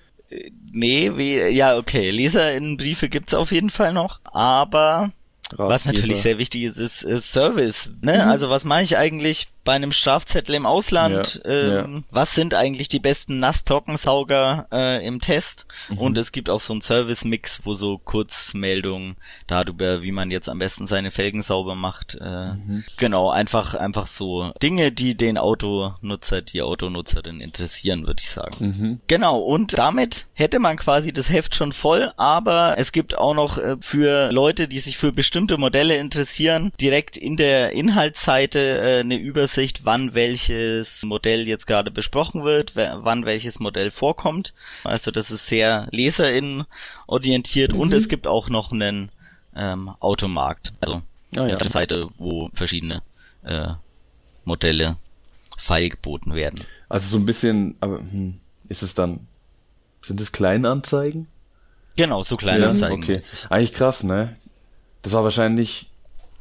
[0.71, 2.09] Nee, wie, ja, okay.
[2.09, 5.11] LeserInnen-Briefe gibt's auf jeden Fall noch, aber
[5.51, 5.69] Ratgeber.
[5.69, 8.13] was natürlich sehr wichtig ist, ist, ist Service, ne?
[8.13, 8.29] Mhm.
[8.29, 12.01] Also was mache ich eigentlich, bei einem Strafzettel im Ausland, Ja, ähm, ja.
[12.11, 15.97] was sind eigentlich die besten Nass-Trockensauger äh, im Test Mhm.
[15.99, 19.15] und es gibt auch so einen Service-Mix, wo so Kurzmeldungen
[19.47, 22.15] darüber, wie man jetzt am besten seine Felgen sauber macht.
[22.15, 22.83] Äh, Mhm.
[22.97, 28.55] Genau, einfach einfach so Dinge, die den Autonutzer, die Autonutzerin interessieren, würde ich sagen.
[28.59, 28.99] Mhm.
[29.07, 33.57] Genau, und damit hätte man quasi das Heft schon voll, aber es gibt auch noch
[33.57, 39.17] äh, für Leute, die sich für bestimmte Modelle interessieren, direkt in der Inhaltsseite äh, eine
[39.17, 39.48] Übersicht,
[39.83, 44.53] wann welches Modell jetzt gerade besprochen wird, wann welches Modell vorkommt.
[44.83, 46.65] Also das ist sehr leserinnen
[47.07, 49.09] orientiert und es gibt auch noch einen
[49.55, 50.73] ähm, Automarkt.
[50.81, 51.01] Also
[51.35, 51.57] Ah, ja.
[51.57, 53.03] eine Seite, wo verschiedene
[53.43, 53.67] äh,
[54.45, 54.97] Modelle
[55.57, 56.63] feilgeboten werden.
[56.87, 59.27] Also so ein bisschen, aber hm, ist es dann,
[60.01, 61.27] sind es Kleinanzeigen?
[61.97, 63.03] Genau, so kleine Ja, Anzeigen.
[63.03, 63.21] Okay.
[63.49, 64.35] Eigentlich krass, ne?
[65.01, 65.89] Das war wahrscheinlich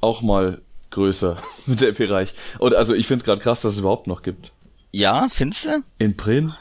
[0.00, 0.62] auch mal
[0.98, 2.32] größer mit der Bereich.
[2.58, 4.52] Und also ich find's gerade krass, dass es überhaupt noch gibt.
[4.92, 5.82] Ja, findest du?
[5.98, 6.54] In Print.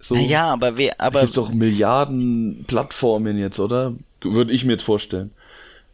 [0.00, 0.14] So.
[0.16, 3.94] Naja, aber wer, aber gibt's doch Milliarden Plattformen jetzt, oder?
[4.20, 5.30] Würde ich mir jetzt vorstellen.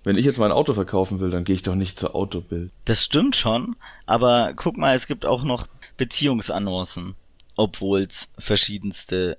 [0.05, 2.71] Wenn ich jetzt mein Auto verkaufen will, dann gehe ich doch nicht zur Autobild.
[2.87, 3.77] das stimmt schon.
[4.07, 5.67] Aber guck mal, es gibt auch noch
[5.99, 7.15] Beziehungsannoncen,
[7.57, 9.39] obwohl es verschiedenste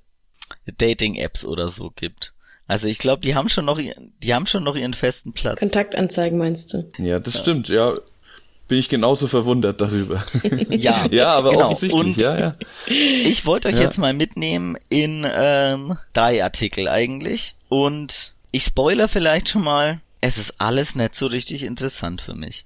[0.78, 2.34] Dating-Apps oder so gibt.
[2.70, 5.60] Also ich glaube, die haben schon noch, ihren- die haben schon noch ihren festen Platz.
[5.60, 6.90] Kontaktanzeigen meinst du?
[7.00, 7.94] Ja, das stimmt, ja.
[8.68, 10.24] Bin ich genauso verwundert darüber.
[10.70, 11.72] Ja, ja, aber genau.
[11.72, 12.56] offensichtlich, Und ja, ja.
[12.88, 13.82] Ich wollte euch Ja.
[13.82, 17.56] jetzt mal mitnehmen in ähm, drei Artikel eigentlich.
[17.70, 22.66] Und ich spoiler vielleicht schon mal, es ist alles nicht so richtig interessant für mich.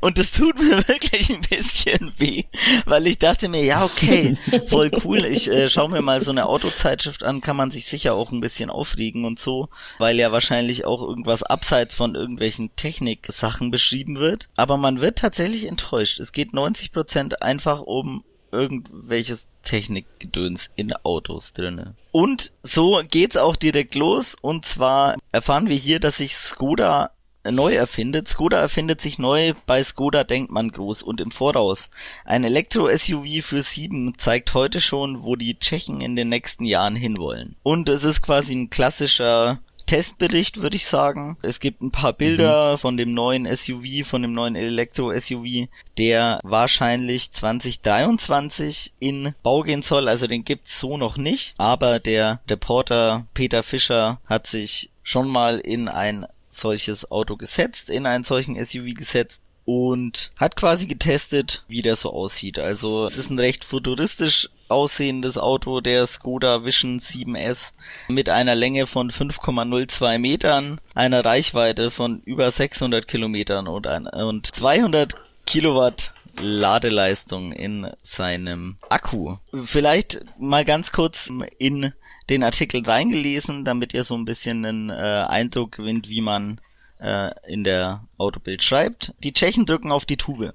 [0.00, 2.44] Und das tut mir wirklich ein bisschen weh,
[2.84, 5.24] weil ich dachte mir, ja, okay, voll cool.
[5.24, 8.40] Ich äh, schaue mir mal so eine Autozeitschrift an, kann man sich sicher auch ein
[8.40, 14.48] bisschen aufregen und so, weil ja wahrscheinlich auch irgendwas abseits von irgendwelchen Techniksachen beschrieben wird.
[14.56, 16.20] Aber man wird tatsächlich enttäuscht.
[16.20, 21.94] Es geht 90% einfach um irgendwelches Technikgedöns in Autos drinne.
[22.12, 24.36] Und so geht's auch direkt los.
[24.40, 27.12] Und zwar erfahren wir hier, dass sich Skoda
[27.44, 28.28] neu erfindet.
[28.28, 31.90] Skoda erfindet sich neu, bei Skoda denkt man groß und im Voraus.
[32.24, 37.56] Ein Elektro-SUV für sieben zeigt heute schon, wo die Tschechen in den nächsten Jahren hinwollen.
[37.62, 41.36] Und es ist quasi ein klassischer Testbericht, würde ich sagen.
[41.42, 45.66] Es gibt ein paar Bilder von dem neuen SUV, von dem neuen Elektro-SUV,
[45.98, 50.08] der wahrscheinlich 2023 in Bau gehen soll.
[50.08, 51.54] Also den gibt's so noch nicht.
[51.58, 58.06] Aber der Reporter Peter Fischer hat sich schon mal in ein solches Auto gesetzt, in
[58.06, 62.58] einen solchen SUV gesetzt und hat quasi getestet, wie der so aussieht.
[62.58, 67.72] Also es ist ein recht futuristisch aussehendes Auto, der Skoda Vision 7S
[68.08, 74.46] mit einer Länge von 5,02 Metern, einer Reichweite von über 600 Kilometern und, ein, und
[74.46, 75.14] 200
[75.46, 79.36] Kilowatt Ladeleistung in seinem Akku.
[79.52, 81.92] Vielleicht mal ganz kurz in
[82.30, 84.92] den Artikel reingelesen, damit ihr so ein bisschen einen äh,
[85.28, 86.60] Eindruck gewinnt, wie man
[87.00, 89.12] äh, in der Autobild schreibt.
[89.24, 90.54] Die Tschechen drücken auf die Tube,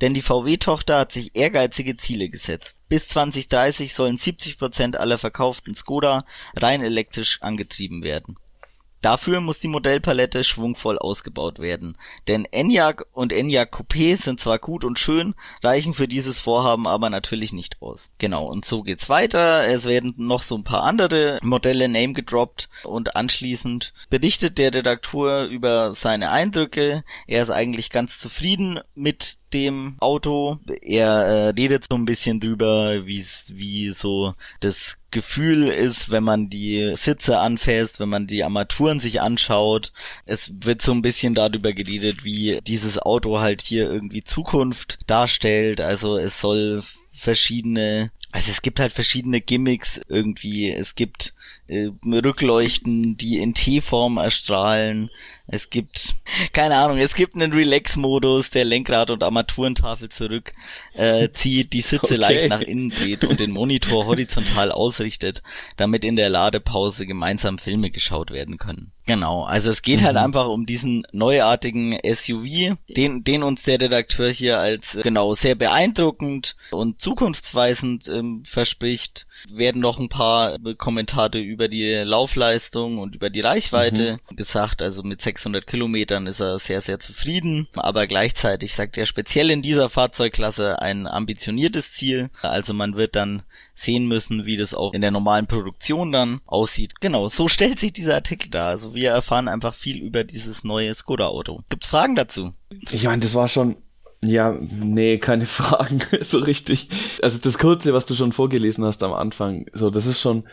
[0.00, 2.76] denn die VW-Tochter hat sich ehrgeizige Ziele gesetzt.
[2.88, 8.36] Bis 2030 sollen 70% aller verkauften Skoda rein elektrisch angetrieben werden.
[9.02, 11.96] Dafür muss die Modellpalette schwungvoll ausgebaut werden,
[12.28, 17.10] denn Enyaq und Enyaq Coupé sind zwar gut und schön, reichen für dieses Vorhaben aber
[17.10, 18.10] natürlich nicht aus.
[18.18, 19.66] Genau, und so geht's weiter.
[19.66, 25.44] Es werden noch so ein paar andere Modelle name gedroppt und anschließend berichtet der Redakteur
[25.46, 27.04] über seine Eindrücke.
[27.26, 30.58] Er ist eigentlich ganz zufrieden mit dem Auto.
[30.82, 36.50] Er äh, redet so ein bisschen drüber, wie's, wie so das Gefühl ist, wenn man
[36.50, 39.92] die Sitze anfasst, wenn man die Armaturen sich anschaut.
[40.26, 45.80] Es wird so ein bisschen darüber geredet, wie dieses Auto halt hier irgendwie Zukunft darstellt.
[45.80, 50.70] Also es soll verschiedene, also es gibt halt verschiedene Gimmicks irgendwie.
[50.70, 51.34] Es gibt
[51.68, 55.10] äh, Rückleuchten, die in T-Form erstrahlen.
[55.46, 56.16] Es gibt,
[56.52, 60.52] keine Ahnung, es gibt einen Relax-Modus, der Lenkrad und Armaturentafel zurück
[60.94, 62.16] äh, zieht, die Sitze Okay.
[62.16, 65.42] leicht nach innen dreht und den Monitor horizontal ausrichtet,
[65.76, 68.92] damit in der Ladepause gemeinsam Filme geschaut werden können.
[69.06, 74.30] Genau, also es geht halt einfach um diesen neuartigen SUV, den, den uns der Redakteur
[74.30, 79.28] hier als äh, genau sehr beeindruckend und zukunftsweisend ähm, verspricht.
[79.48, 80.74] Werden noch ein paar äh,
[81.36, 84.82] Kommentare über die Laufleistung und über die Reichweite gesagt.
[84.82, 87.68] Also mit 600 Kilometern ist er sehr, sehr zufrieden.
[87.74, 92.30] Aber gleichzeitig sagt er speziell in dieser Fahrzeugklasse ein ambitioniertes Ziel.
[92.42, 93.42] Also man wird dann
[93.74, 97.00] sehen müssen, wie das auch in der normalen Produktion dann aussieht.
[97.00, 98.68] Genau, so stellt sich dieser Artikel dar.
[98.68, 101.62] Also wir erfahren einfach viel über dieses neue Skoda-Auto.
[101.68, 102.52] Gibt's Fragen dazu?
[102.90, 103.76] Ich meine, das war schon
[104.24, 106.88] Ja, nee, keine Fragen, so richtig.
[107.22, 110.44] Also das Kurze, was du schon vorgelesen hast am Anfang, so, das ist schon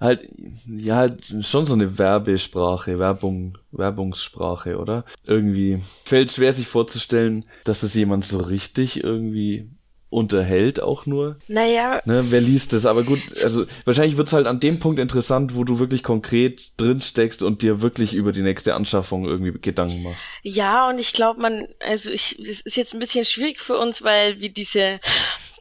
[0.00, 0.28] halt,
[0.66, 5.04] ja, halt schon so eine Werbesprache, Werbung, Werbungssprache, oder?
[5.24, 9.68] Irgendwie fällt schwer sich vorzustellen, dass es jemand so richtig irgendwie
[10.10, 11.36] unterhält auch nur.
[11.46, 12.00] Naja.
[12.04, 12.84] Ne, wer liest das?
[12.84, 17.00] Aber gut, also wahrscheinlich wird's halt an dem Punkt interessant, wo du wirklich konkret drin
[17.00, 20.26] steckst und dir wirklich über die nächste Anschaffung irgendwie Gedanken machst.
[20.42, 24.02] Ja, und ich glaube, man, also ich, es ist jetzt ein bisschen schwierig für uns,
[24.02, 24.98] weil wir diese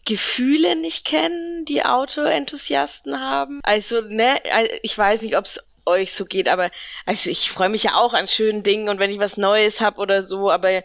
[0.09, 3.59] Gefühle nicht kennen, die Autoenthusiasten haben.
[3.61, 4.39] Also, ne,
[4.81, 6.71] ich weiß nicht, ob's euch so geht, aber
[7.05, 9.99] also ich freue mich ja auch an schönen Dingen und wenn ich was Neues hab
[9.99, 10.83] oder so, aber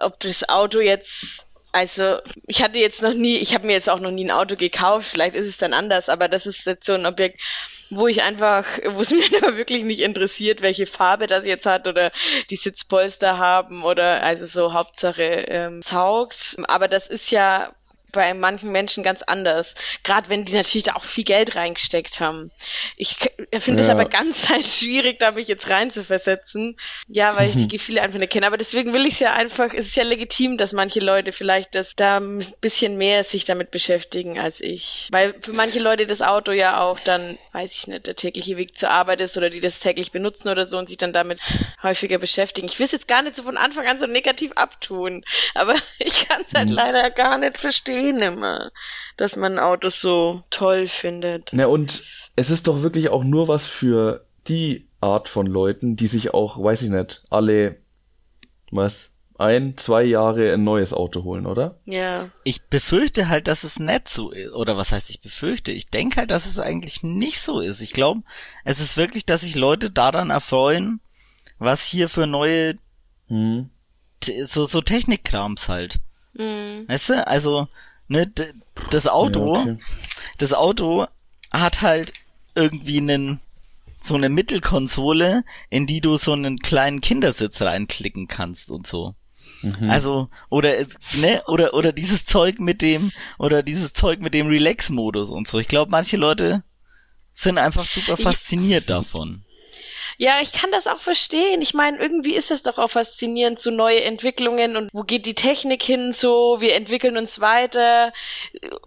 [0.00, 3.98] ob das Auto jetzt also, ich hatte jetzt noch nie, ich habe mir jetzt auch
[3.98, 6.92] noch nie ein Auto gekauft, vielleicht ist es dann anders, aber das ist jetzt so
[6.92, 7.40] ein Objekt,
[7.90, 11.88] wo ich einfach, wo es mir aber wirklich nicht interessiert, welche Farbe das jetzt hat
[11.88, 12.12] oder
[12.48, 16.56] die Sitzpolster haben oder also so Hauptsache ähm, taugt.
[16.68, 17.74] Aber das ist ja
[18.14, 19.74] bei manchen Menschen ganz anders.
[20.02, 22.50] Gerade wenn die natürlich da auch viel Geld reingesteckt haben.
[22.96, 23.16] Ich
[23.58, 23.94] finde es ja.
[23.94, 26.76] aber ganz halt schwierig, da mich jetzt rein zu versetzen.
[27.08, 28.46] Ja, weil ich die Gefühle einfach nicht kenne.
[28.46, 31.74] Aber deswegen will ich es ja einfach, es ist ja legitim, dass manche Leute vielleicht
[31.74, 35.08] das da ein bisschen mehr sich damit beschäftigen als ich.
[35.10, 38.78] Weil für manche Leute das Auto ja auch dann, weiß ich nicht, der tägliche Weg
[38.78, 41.40] zur Arbeit ist oder die das täglich benutzen oder so und sich dann damit
[41.82, 42.68] häufiger beschäftigen.
[42.68, 45.24] Ich will es jetzt gar nicht so von Anfang an so negativ abtun.
[45.54, 46.74] Aber ich kann es halt mhm.
[46.74, 48.70] leider gar nicht verstehen verstehen immer,
[49.16, 51.50] dass man Autos so toll findet.
[51.52, 52.02] Na und
[52.36, 56.62] es ist doch wirklich auch nur was für die Art von Leuten, die sich auch,
[56.62, 57.76] weiß ich nicht, alle
[58.70, 61.78] was ein, zwei Jahre ein neues Auto holen, oder?
[61.86, 62.30] Ja.
[62.44, 64.52] Ich befürchte halt, dass es nicht so ist.
[64.52, 65.72] Oder was heißt ich befürchte?
[65.72, 67.80] Ich denke halt, dass es eigentlich nicht so ist.
[67.80, 68.22] Ich glaube,
[68.64, 71.00] es ist wirklich, dass sich Leute daran erfreuen,
[71.58, 72.76] was hier für neue
[73.28, 73.70] hm.
[74.22, 75.98] so, so Technikkrams halt.
[76.34, 76.84] Mhm.
[76.88, 77.26] Weißt du?
[77.26, 77.68] Also,
[78.08, 78.32] ne,
[78.90, 79.78] das Auto, ja, okay.
[80.38, 81.06] das Auto
[81.50, 82.12] hat halt
[82.54, 83.40] irgendwie einen,
[84.02, 89.14] so eine Mittelkonsole, in die du so einen kleinen Kindersitz reinklicken kannst und so.
[89.62, 89.90] Mhm.
[89.90, 90.74] Also, oder,
[91.20, 95.58] ne, oder, oder dieses Zeug mit dem, oder dieses Zeug mit dem Relax-Modus und so.
[95.58, 96.62] Ich glaube, manche Leute
[97.34, 99.43] sind einfach super fasziniert davon.
[100.18, 101.60] Ja, ich kann das auch verstehen.
[101.60, 105.34] Ich meine, irgendwie ist das doch auch faszinierend, so neue Entwicklungen und wo geht die
[105.34, 108.12] Technik hin so, wir entwickeln uns weiter,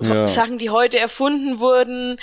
[0.02, 0.28] ja.
[0.28, 2.18] Sachen, die heute erfunden wurden,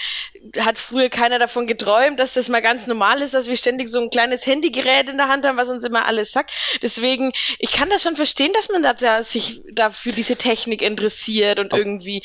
[0.59, 4.01] hat früher keiner davon geträumt, dass das mal ganz normal ist, dass wir ständig so
[4.01, 6.51] ein kleines Handygerät in der Hand haben, was uns immer alles sagt.
[6.83, 10.83] Deswegen, ich kann das schon verstehen, dass man da, da sich da für diese Technik
[10.83, 12.23] interessiert und irgendwie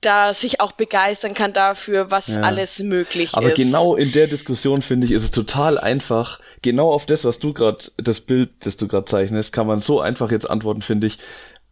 [0.00, 2.40] da sich auch begeistern kann dafür, was ja.
[2.42, 3.52] alles möglich Aber ist.
[3.52, 7.38] Aber genau in der Diskussion finde ich, ist es total einfach, genau auf das, was
[7.38, 11.06] du gerade, das Bild, das du gerade zeichnest, kann man so einfach jetzt antworten, finde
[11.06, 11.18] ich.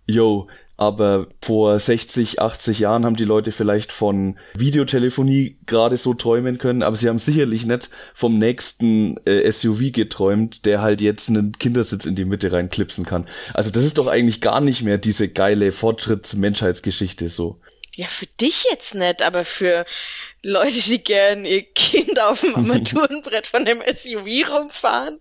[0.07, 0.49] Yo,
[0.81, 6.83] aber vor 60, 80 Jahren haben die Leute vielleicht von Videotelefonie gerade so träumen können,
[6.83, 12.07] aber sie haben sicherlich nicht vom nächsten äh, SUV geträumt, der halt jetzt einen Kindersitz
[12.07, 13.27] in die Mitte reinklipsen kann.
[13.53, 17.61] Also das ist doch eigentlich gar nicht mehr diese geile Fortschritts-Menschheitsgeschichte so.
[17.97, 19.85] Ja, für dich jetzt nicht, aber für
[20.43, 25.21] Leute, die gern ihr Kind auf dem Armaturenbrett von dem SUV rumfahren,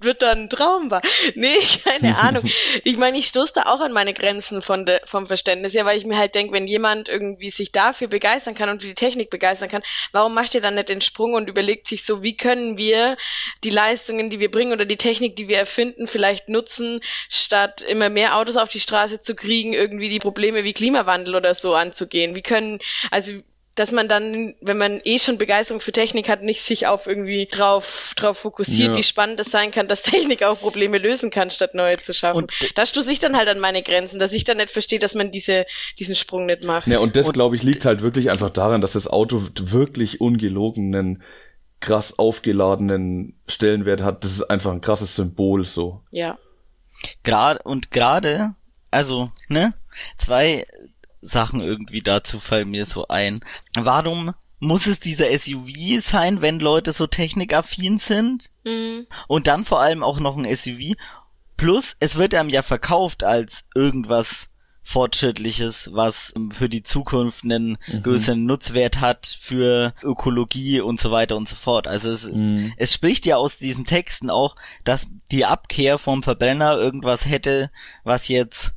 [0.00, 1.00] wird dann ein Traum war.
[1.34, 2.44] Nee, keine Ahnung.
[2.84, 5.96] Ich meine, ich stoße da auch an meine Grenzen von de, vom Verständnis, ja, weil
[5.96, 9.30] ich mir halt denke, wenn jemand irgendwie sich dafür begeistern kann und für die Technik
[9.30, 12.76] begeistern kann, warum macht ihr dann nicht den Sprung und überlegt sich so, wie können
[12.76, 13.16] wir
[13.64, 17.00] die Leistungen, die wir bringen oder die Technik, die wir erfinden, vielleicht nutzen,
[17.30, 21.54] statt immer mehr Autos auf die Straße zu kriegen, irgendwie die Probleme wie Klimawandel oder
[21.54, 22.34] so anzugehen?
[22.34, 23.32] Wie können, also
[23.78, 27.46] dass man dann, wenn man eh schon Begeisterung für Technik hat, nicht sich auf irgendwie
[27.46, 28.96] drauf, drauf fokussiert, ja.
[28.96, 32.38] wie spannend es sein kann, dass Technik auch Probleme lösen kann, statt neue zu schaffen.
[32.38, 35.14] Und da stoße ich dann halt an meine Grenzen, dass ich dann nicht verstehe, dass
[35.14, 35.66] man diese,
[35.98, 36.88] diesen Sprung nicht macht.
[36.88, 41.22] Ja, und das, glaube ich, liegt halt wirklich einfach daran, dass das Auto wirklich ungelogenen,
[41.80, 44.24] krass aufgeladenen Stellenwert hat.
[44.24, 46.02] Das ist einfach ein krasses Symbol, so.
[46.10, 46.36] Ja.
[47.22, 48.54] Gerade, und gerade,
[48.90, 49.72] also, ne?
[50.16, 50.66] Zwei
[51.20, 53.40] Sachen irgendwie dazu fallen mir so ein.
[53.74, 58.50] Warum muss es dieser SUV sein, wenn Leute so technikaffin sind?
[58.64, 59.06] Mhm.
[59.26, 60.96] Und dann vor allem auch noch ein SUV.
[61.56, 64.48] Plus, es wird einem ja verkauft als irgendwas
[64.88, 68.02] Fortschrittliches, was für die Zukunft einen mhm.
[68.02, 71.86] größeren Nutzwert hat für Ökologie und so weiter und so fort.
[71.86, 72.72] Also es, mhm.
[72.78, 77.70] es spricht ja aus diesen Texten auch, dass die Abkehr vom Verbrenner irgendwas hätte,
[78.02, 78.72] was jetzt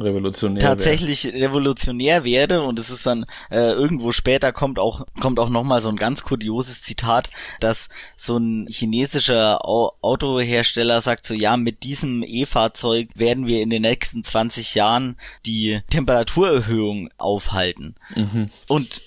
[0.00, 1.34] revolutionär tatsächlich wär.
[1.34, 5.80] revolutionär wäre und es ist dann äh, irgendwo später kommt auch kommt auch noch mal
[5.80, 7.30] so ein ganz kurioses Zitat,
[7.60, 13.70] dass so ein chinesischer Au Autohersteller sagt so ja mit diesem E-Fahrzeug werden wir in
[13.70, 15.16] den nächsten 20 Jahren
[15.46, 18.46] die Temperaturerhöhung aufhalten mhm.
[18.66, 19.02] und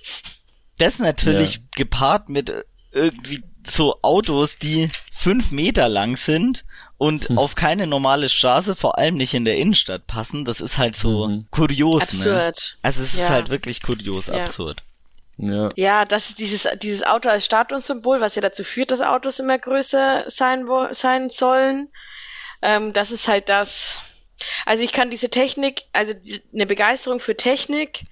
[0.77, 1.61] das natürlich ja.
[1.75, 2.53] gepaart mit
[2.91, 6.65] irgendwie so Autos, die fünf Meter lang sind
[6.97, 7.37] und hm.
[7.37, 10.45] auf keine normale Straße, vor allem nicht in der Innenstadt passen.
[10.45, 11.47] Das ist halt so mhm.
[11.51, 12.01] kurios.
[12.01, 12.55] Absurd.
[12.57, 12.79] Ne?
[12.81, 13.25] Also es ja.
[13.25, 14.35] ist halt wirklich kurios, ja.
[14.35, 14.83] absurd.
[15.39, 15.69] Ja.
[15.75, 19.59] ja, das ist dieses, dieses Auto als Statussymbol, was ja dazu führt, dass Autos immer
[19.59, 21.89] größer sein, sein sollen.
[22.63, 24.01] Ähm, das ist halt das.
[24.65, 26.13] Also ich kann diese Technik, also
[26.53, 28.05] eine Begeisterung für Technik,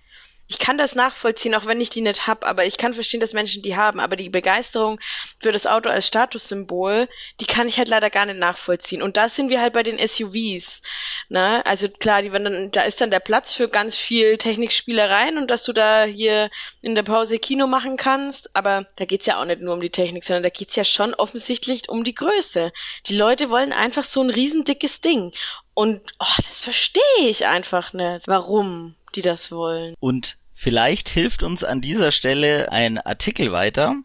[0.47, 3.33] ich kann das nachvollziehen, auch wenn ich die nicht hab, aber ich kann verstehen, dass
[3.33, 3.99] Menschen die haben.
[3.99, 4.99] Aber die Begeisterung
[5.39, 9.01] für das Auto als Statussymbol, die kann ich halt leider gar nicht nachvollziehen.
[9.01, 10.83] Und da sind wir halt bei den SUVs.
[11.29, 11.65] Ne?
[11.65, 15.63] Also klar, die dann, da ist dann der Platz für ganz viel Technikspielereien und dass
[15.63, 18.55] du da hier in der Pause Kino machen kannst.
[18.55, 21.15] Aber da geht's ja auch nicht nur um die Technik, sondern da geht's ja schon
[21.15, 22.71] offensichtlich um die Größe.
[23.07, 25.33] Die Leute wollen einfach so ein riesendickes Ding.
[25.73, 28.27] Und oh, das verstehe ich einfach nicht.
[28.27, 28.95] Warum?
[29.16, 29.95] Die das wollen.
[29.99, 33.95] Und vielleicht hilft uns an dieser Stelle ein Artikel weiter,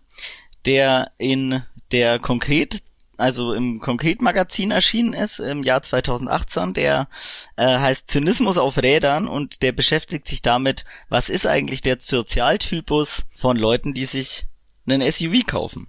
[0.67, 2.83] der in der konkret
[3.21, 6.73] also im Konkret-Magazin erschienen ist im Jahr 2018.
[6.73, 7.07] Der
[7.57, 13.25] äh, heißt Zynismus auf Rädern und der beschäftigt sich damit, was ist eigentlich der Sozialtypus
[13.37, 14.47] von Leuten, die sich
[14.89, 15.89] einen SUV kaufen.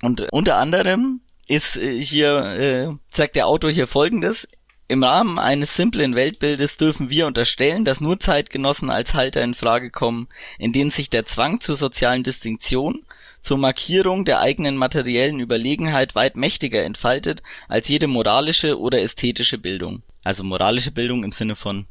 [0.00, 4.48] Und unter anderem ist äh, hier, äh, sagt der Autor hier folgendes,
[4.86, 9.90] im Rahmen eines simplen Weltbildes dürfen wir unterstellen, dass nur Zeitgenossen als Halter in Frage
[9.90, 10.28] kommen,
[10.58, 13.04] in denen sich der Zwang zur sozialen Distinktion,
[13.40, 20.02] zur Markierung der eigenen materiellen Überlegenheit weit mächtiger entfaltet als jede moralische oder ästhetische Bildung.
[20.22, 21.86] Also moralische Bildung im Sinne von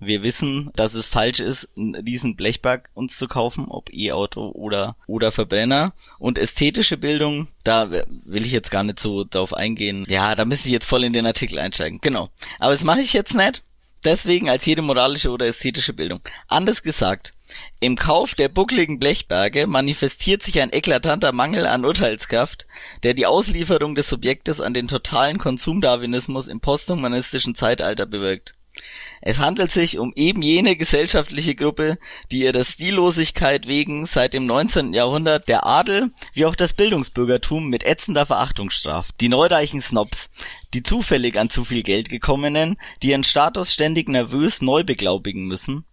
[0.00, 4.96] wir wissen, dass es falsch ist, einen riesen Blechberg uns zu kaufen, ob E-Auto oder,
[5.06, 5.92] oder Verbrenner.
[6.18, 10.06] Und ästhetische Bildung, da will ich jetzt gar nicht so drauf eingehen.
[10.08, 11.98] Ja, da müsste ich jetzt voll in den Artikel einsteigen.
[12.00, 12.28] Genau.
[12.58, 13.62] Aber das mache ich jetzt nicht.
[14.04, 16.20] Deswegen als jede moralische oder ästhetische Bildung.
[16.46, 17.32] Anders gesagt,
[17.80, 22.66] im Kauf der buckligen Blechberge manifestiert sich ein eklatanter Mangel an Urteilskraft,
[23.02, 28.54] der die Auslieferung des Subjektes an den totalen Konsumdarwinismus im posthumanistischen Zeitalter bewirkt.
[29.20, 31.98] Es handelt sich um eben jene gesellschaftliche Gruppe,
[32.30, 34.92] die ihrer Stillosigkeit wegen seit dem 19.
[34.92, 39.14] Jahrhundert der Adel wie auch das Bildungsbürgertum mit ätzender Verachtung straft.
[39.20, 40.30] Die neureichen Snobs,
[40.72, 45.84] die zufällig an zu viel Geld gekommenen, die ihren Status ständig nervös neu beglaubigen müssen,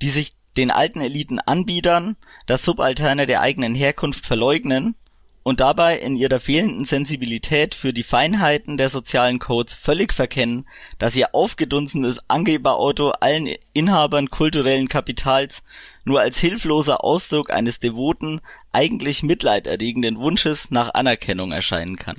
[0.00, 2.16] die sich den alten Eliten anbiedern,
[2.46, 4.96] das Subalterne der eigenen Herkunft verleugnen
[5.42, 10.66] und dabei in ihrer fehlenden Sensibilität für die Feinheiten der sozialen Codes völlig verkennen,
[10.98, 15.62] dass ihr aufgedunsenes Angeberauto allen Inhabern kulturellen Kapitals
[16.04, 18.40] nur als hilfloser Ausdruck eines devoten,
[18.72, 22.16] eigentlich mitleiderregenden Wunsches nach Anerkennung erscheinen kann.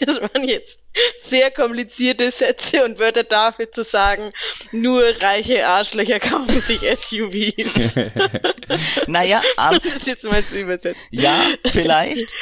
[0.00, 0.80] Das waren jetzt
[1.18, 4.32] sehr komplizierte Sätze und Wörter dafür zu sagen,
[4.72, 7.96] nur reiche Arschlöcher kaufen sich SUVs.
[9.06, 11.06] naja, aber, das jetzt mal zu übersetzen.
[11.10, 12.32] Ja, vielleicht.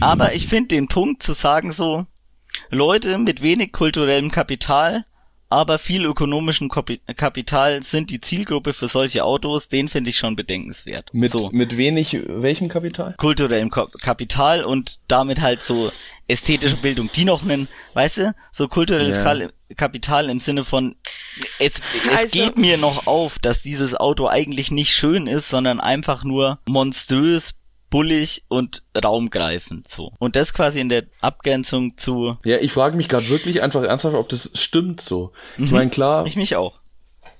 [0.00, 2.06] Aber ich finde den Punkt zu sagen so,
[2.70, 5.04] Leute mit wenig kulturellem Kapital
[5.54, 11.10] aber viel ökonomischen Kapital sind die Zielgruppe für solche Autos, den finde ich schon bedenkenswert.
[11.12, 11.48] Mit, so.
[11.52, 13.14] mit wenig, welchem Kapital?
[13.18, 15.92] Kulturellem Kapital und damit halt so
[16.26, 19.48] ästhetische Bildung, die noch einen, weißt du, so kulturelles ja.
[19.76, 20.96] Kapital im Sinne von,
[21.60, 21.74] es,
[22.08, 26.24] es also, geht mir noch auf, dass dieses Auto eigentlich nicht schön ist, sondern einfach
[26.24, 27.54] nur monströs
[27.94, 30.10] bullig und raumgreifend so.
[30.18, 32.36] Und das quasi in der Abgrenzung zu.
[32.44, 35.30] Ja, ich frage mich gerade wirklich einfach ernsthaft, ob das stimmt so.
[35.58, 35.76] Ich mhm.
[35.76, 36.26] meine, klar.
[36.26, 36.80] Ich mich auch.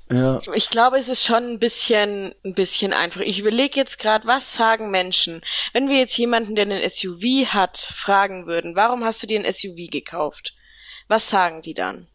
[0.09, 0.41] Ja.
[0.55, 3.23] Ich glaube, es ist schon ein bisschen, ein bisschen einfach.
[3.23, 5.43] Ich überlege jetzt gerade, was sagen Menschen,
[5.73, 9.53] wenn wir jetzt jemanden, der einen SUV hat, fragen würden, warum hast du dir ein
[9.53, 10.55] SUV gekauft?
[11.09, 12.07] Was sagen die dann?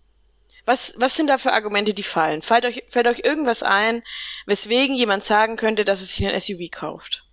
[0.64, 2.42] Was, was sind da für Argumente, die fallen?
[2.42, 4.02] Fällt euch, fällt euch irgendwas ein,
[4.46, 7.26] weswegen jemand sagen könnte, dass es sich ein SUV kauft?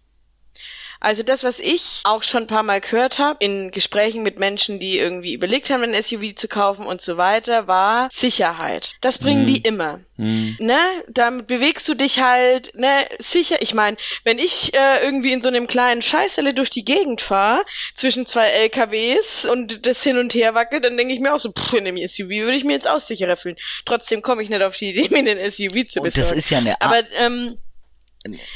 [1.00, 4.78] Also das, was ich auch schon ein paar Mal gehört habe in Gesprächen mit Menschen,
[4.78, 8.92] die irgendwie überlegt haben, ein SUV zu kaufen und so weiter, war Sicherheit.
[9.00, 9.46] Das bringen mhm.
[9.46, 10.00] die immer.
[10.16, 10.56] Mhm.
[10.58, 10.78] Ne?
[11.08, 12.88] Damit bewegst du dich halt ne,
[13.18, 13.60] sicher.
[13.60, 17.62] Ich meine, wenn ich äh, irgendwie in so einem kleinen Scheißelle durch die Gegend fahre,
[17.94, 21.52] zwischen zwei LKWs und das hin und her wackelt, dann denke ich mir auch so,
[21.52, 23.56] pff, in einem SUV würde ich mir jetzt auch sicherer fühlen.
[23.84, 26.04] Trotzdem komme ich nicht auf die Idee, mir einen SUV zu besorgen.
[26.04, 27.58] Und das ist ja eine Aber ähm,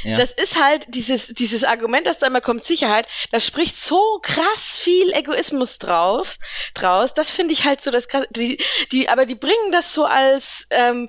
[0.05, 0.17] ja.
[0.17, 4.79] Das ist halt dieses, dieses Argument, dass da immer kommt Sicherheit, das spricht so krass
[4.79, 6.37] viel Egoismus drauf,
[6.75, 7.15] draus.
[7.15, 8.27] Das finde ich halt so das krass.
[8.31, 8.59] Die,
[8.93, 11.09] die, aber die bringen das so als, ähm,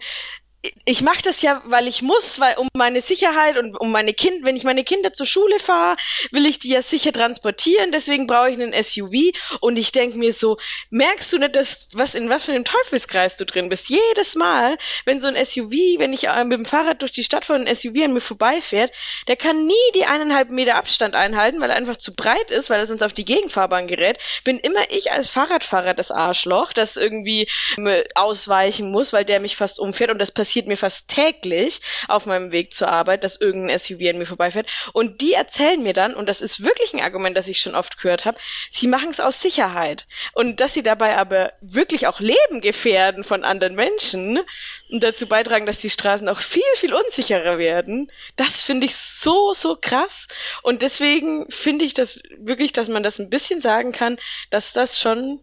[0.86, 4.46] ich mache das ja, weil ich muss, weil um meine Sicherheit und um meine Kinder,
[4.46, 5.98] wenn ich meine Kinder zur Schule fahre,
[6.32, 10.34] will ich die ja sicher transportieren, deswegen brauche ich einen SUV und ich denke mir
[10.34, 10.58] so,
[10.92, 13.90] merkst du nicht, dass was in was für einem Teufelskreis du drin bist?
[13.90, 17.46] Jedes Mal, wenn so ein SUV, wenn ich äh, mit dem Fahrrad durch die Stadt
[17.46, 18.92] fahre und ein SUV an mir vorbeifährt,
[19.28, 22.80] der kann nie die eineinhalb Meter Abstand einhalten, weil er einfach zu breit ist, weil
[22.80, 24.20] er sonst auf die Gegenfahrbahn gerät.
[24.44, 27.48] Bin immer ich als Fahrradfahrer das Arschloch, das irgendwie
[27.78, 31.80] ähm, ausweichen muss, weil der mich fast umfährt und das passiert passiert mir fast täglich
[32.10, 34.68] auf meinem Weg zur Arbeit, dass irgendein SUV an mir vorbeifährt.
[34.92, 37.98] Und die erzählen mir dann, und das ist wirklich ein Argument, das ich schon oft
[37.98, 38.38] gehört habe,
[38.70, 40.08] sie machen es aus Sicherheit.
[40.34, 44.42] Und dass sie dabei aber wirklich auch Leben gefährden von anderen Menschen
[44.90, 49.54] und dazu beitragen, dass die Straßen auch viel, viel unsicherer werden, das finde ich so,
[49.54, 50.28] so krass.
[50.64, 54.18] Und deswegen finde ich das wirklich, dass man das ein bisschen sagen kann,
[54.50, 55.42] dass das schon,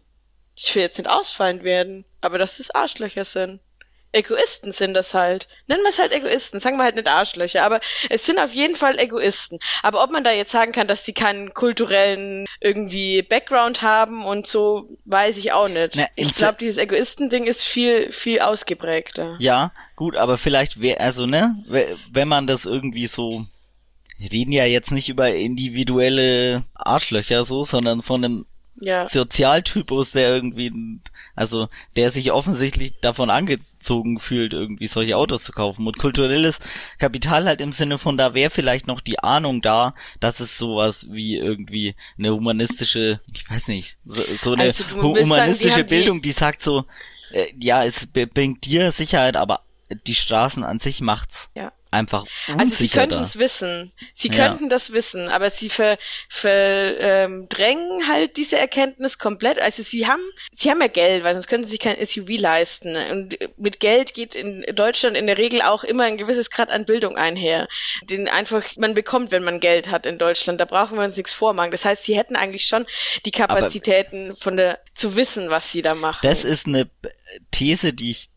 [0.55, 3.59] ich will jetzt nicht ausfallen werden, aber dass das Arschlöcher sind.
[4.11, 5.47] Egoisten sind das halt.
[5.67, 7.79] Nennen wir es halt Egoisten, sagen wir halt nicht Arschlöcher, aber
[8.09, 9.59] es sind auf jeden Fall Egoisten.
[9.83, 14.47] Aber ob man da jetzt sagen kann, dass die keinen kulturellen irgendwie Background haben und
[14.47, 15.95] so, weiß ich auch nicht.
[15.95, 19.35] Na, ich glaube, dieses Egoisten-Ding ist viel, viel ausgeprägter.
[19.39, 21.55] Ja, gut, aber vielleicht wäre, also ne,
[22.11, 23.45] wenn man das irgendwie so,
[24.17, 28.45] wir reden ja jetzt nicht über individuelle Arschlöcher so, sondern von einem
[28.81, 29.05] ja.
[29.05, 30.99] Sozialtypus, der irgendwie,
[31.35, 35.85] also der sich offensichtlich davon angezogen fühlt, irgendwie solche Autos zu kaufen.
[35.87, 36.59] Und kulturelles
[36.97, 41.07] Kapital halt im Sinne von, da wäre vielleicht noch die Ahnung da, dass es sowas
[41.09, 46.21] wie irgendwie eine humanistische, ich weiß nicht, so, so eine also humanistische sagen, die Bildung,
[46.21, 46.85] die, sagt so,
[47.31, 49.61] äh, ja, es bringt dir Sicherheit, aber
[50.07, 51.49] die Straßen an sich macht's.
[51.55, 53.91] Ja einfach unsicher Also sie könnten es wissen.
[54.13, 54.35] Sie ja.
[54.35, 55.97] könnten das wissen, aber sie verdrängen
[56.99, 59.59] ähm, halt diese Erkenntnis komplett.
[59.61, 60.21] Also sie haben,
[60.51, 62.95] sie haben ja Geld, weil sonst können sie sich kein SUV leisten.
[62.95, 66.85] Und mit Geld geht in Deutschland in der Regel auch immer ein gewisses Grad an
[66.85, 67.67] Bildung einher,
[68.03, 70.61] den einfach man bekommt, wenn man Geld hat in Deutschland.
[70.61, 71.71] Da brauchen wir uns nichts vormachen.
[71.71, 72.85] Das heißt, sie hätten eigentlich schon
[73.25, 76.19] die Kapazitäten aber von der zu wissen, was sie da machen.
[76.21, 76.89] Das ist eine
[77.51, 78.29] These, die ich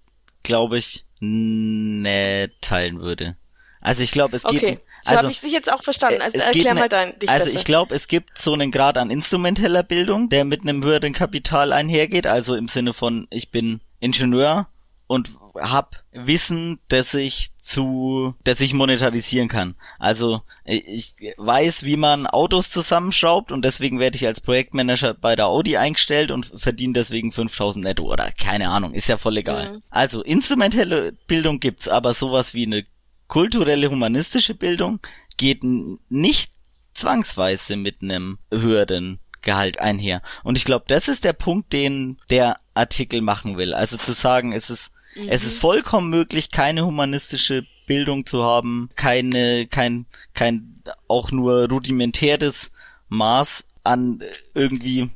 [0.43, 3.37] glaube ich nicht teilen würde.
[3.83, 4.63] Also ich glaube, es geht.
[4.63, 6.23] Okay, so also, habe ich dich jetzt auch verstanden.
[6.23, 7.59] Also erklär mal dein, dich Also besser.
[7.59, 11.73] ich glaube, es gibt so einen Grad an instrumenteller Bildung, der mit einem höheren Kapital
[11.73, 12.27] einhergeht.
[12.27, 14.69] Also im Sinne von, ich bin Ingenieur
[15.09, 19.75] und hab Wissen, das ich zu, das ich monetarisieren kann.
[19.99, 25.49] Also ich weiß, wie man Autos zusammenschraubt und deswegen werde ich als Projektmanager bei der
[25.49, 29.73] Audi eingestellt und verdiene deswegen 5000 netto oder keine Ahnung, ist ja voll egal.
[29.75, 29.83] Mhm.
[29.91, 32.87] Also instrumentelle Bildung gibt's, aber sowas wie eine
[33.33, 35.01] kulturelle humanistische Bildung
[35.39, 35.65] geht
[36.11, 36.53] nicht
[36.93, 40.21] zwangsweise mit einem höheren Gehalt einher.
[40.43, 43.73] Und ich glaube, das ist der Punkt, den der Artikel machen will.
[43.73, 45.31] Also zu sagen, es ist, mhm.
[45.31, 50.05] es ist vollkommen möglich, keine humanistische Bildung zu haben, keine, kein,
[50.35, 52.71] kein auch nur rudimentäres
[53.09, 54.23] Maß an
[54.53, 55.09] irgendwie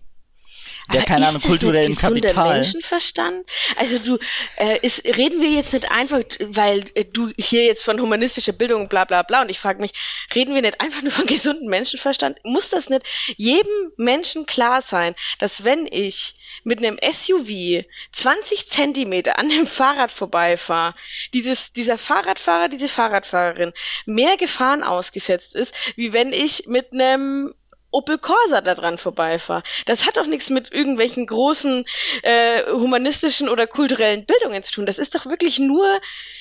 [0.92, 2.54] der keine Ahnung kulturellen Kapital.
[2.54, 3.46] Menschenverstand?
[3.76, 4.18] Also du,
[4.56, 8.88] äh, ist, reden wir jetzt nicht einfach, weil äh, du hier jetzt von humanistischer Bildung
[8.88, 9.92] bla bla bla und ich frage mich,
[10.34, 12.38] reden wir nicht einfach nur von gesundem Menschenverstand?
[12.44, 13.02] Muss das nicht
[13.36, 16.34] jedem Menschen klar sein, dass wenn ich
[16.64, 20.94] mit einem SUV 20 Zentimeter an dem Fahrrad vorbeifahre,
[21.32, 23.72] dieses, dieser Fahrradfahrer, diese Fahrradfahrerin
[24.04, 27.54] mehr Gefahren ausgesetzt ist, wie wenn ich mit einem
[27.96, 29.62] Opel Corsa da dran vorbeifahre.
[29.86, 31.84] Das hat doch nichts mit irgendwelchen großen
[32.22, 34.86] äh, humanistischen oder kulturellen Bildungen zu tun.
[34.86, 35.86] Das ist doch wirklich nur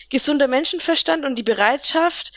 [0.09, 2.33] gesunder Menschenverstand und die Bereitschaft,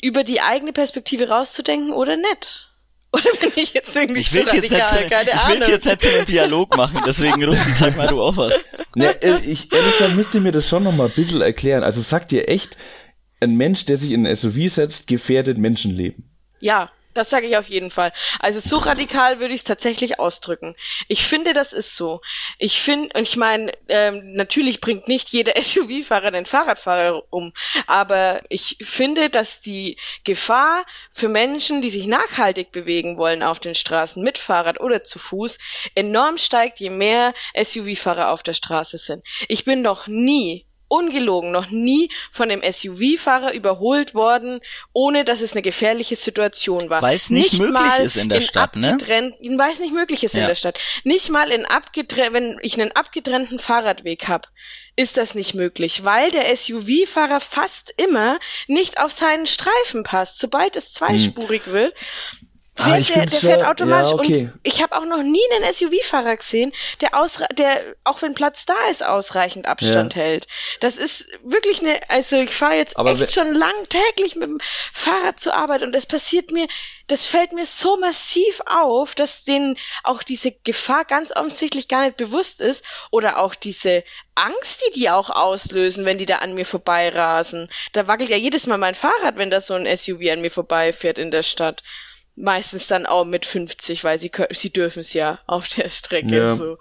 [0.00, 2.70] über die eigene Perspektive rauszudenken oder nicht.
[3.14, 5.06] Oder bin ich jetzt irgendwie ich will jetzt radikal?
[5.08, 8.36] Keine ich will jetzt nicht zu einem Dialog machen, deswegen Rusti, sag mal du auch
[8.36, 8.52] was.
[8.96, 11.84] Ne, äh, ich, ehrlich gesagt, müsst ihr mir das schon noch mal ein bisschen erklären.
[11.84, 12.76] Also sagt ihr echt,
[13.40, 16.28] ein Mensch, der sich in ein SUV setzt, gefährdet Menschenleben?
[16.58, 18.12] Ja, das sage ich auf jeden Fall.
[18.40, 20.76] Also so radikal würde ich es tatsächlich ausdrücken.
[21.08, 22.20] Ich finde, das ist so.
[22.58, 27.52] Ich finde, und ich meine, ähm, natürlich bringt nicht jeder SUV-Fahrer einen Fahrradfahrer um,
[27.86, 33.74] aber ich finde, dass die Gefahr für Menschen, die sich nachhaltig bewegen wollen auf den
[33.74, 35.58] Straßen mit Fahrrad oder zu Fuß,
[35.94, 39.24] enorm steigt, je mehr SUV-Fahrer auf der Straße sind.
[39.48, 44.60] Ich bin noch nie ungelogen noch nie von dem SUV-Fahrer überholt worden,
[44.92, 47.02] ohne dass es eine gefährliche Situation war.
[47.02, 48.96] Weil es nicht, nicht, möglich ist in der in Stadt, ne?
[49.00, 50.42] Weil es nicht möglich ist ja.
[50.42, 50.78] in der Stadt.
[51.04, 51.64] Nicht mal in
[52.32, 54.48] wenn ich einen abgetrennten Fahrradweg habe,
[54.96, 60.38] ist das nicht möglich, weil der SUV-Fahrer fast immer nicht auf seinen Streifen passt.
[60.38, 61.72] Sobald es zweispurig hm.
[61.72, 61.94] wird,
[62.76, 64.50] Ah, ich der, der fährt schwer- automatisch ja, okay.
[64.52, 67.10] und ich habe auch noch nie einen SUV-Fahrer gesehen, der
[67.52, 70.22] der auch wenn Platz da ist, ausreichend Abstand Ja.
[70.22, 70.48] hält.
[70.80, 74.58] Das ist wirklich eine, also ich fahre jetzt Aber echt schon lang täglich mit dem
[74.92, 76.66] Fahrrad zur Arbeit und das passiert mir,
[77.06, 82.16] das fällt mir so massiv auf, dass denen auch diese Gefahr ganz offensichtlich gar nicht
[82.16, 84.02] bewusst ist oder auch diese
[84.34, 87.68] Angst, die die auch auslösen, wenn die da an mir vorbeirasen.
[87.92, 91.18] Da wackelt ja jedes Mal mein Fahrrad, wenn da so ein SUV an mir vorbeifährt
[91.18, 91.84] in der Stadt.
[92.36, 96.56] Meistens dann auch mit 50, weil sie, sie dürfen es ja auf der Strecke Ja.
[96.56, 96.78] so.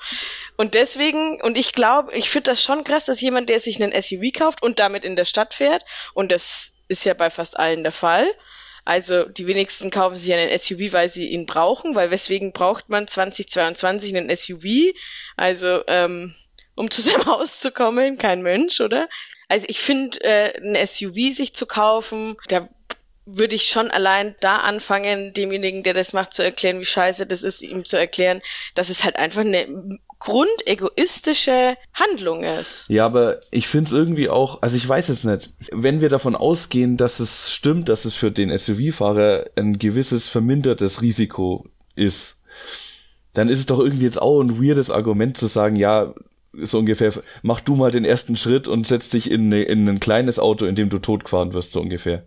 [0.57, 3.93] Und deswegen, und ich glaube, ich finde das schon krass, dass jemand, der sich einen
[3.93, 7.83] SUV kauft und damit in der Stadt fährt, und das ist ja bei fast allen
[7.83, 8.27] der Fall.
[8.85, 13.07] Also die wenigsten kaufen sich einen SUV, weil sie ihn brauchen, weil weswegen braucht man
[13.07, 14.93] 2022 einen SUV?
[15.37, 16.35] Also ähm,
[16.75, 19.07] um zu seinem Haus zu kommen, kein Mensch, oder?
[19.47, 22.67] Also ich finde, äh, ein SUV sich zu kaufen, da
[23.25, 27.43] würde ich schon allein da anfangen, demjenigen, der das macht, zu erklären, wie scheiße das
[27.43, 28.41] ist, ihm zu erklären,
[28.75, 32.89] dass es halt einfach eine grundegoistische Handlung ist.
[32.89, 35.53] Ja, aber ich find's irgendwie auch, also ich weiß es nicht.
[35.71, 41.01] Wenn wir davon ausgehen, dass es stimmt, dass es für den SUV-Fahrer ein gewisses vermindertes
[41.01, 42.37] Risiko ist,
[43.33, 46.13] dann ist es doch irgendwie jetzt auch ein weirdes Argument zu sagen, ja,
[46.53, 47.11] so ungefähr,
[47.41, 50.75] mach du mal den ersten Schritt und setz dich in, in ein kleines Auto, in
[50.75, 52.25] dem du totgefahren wirst, so ungefähr.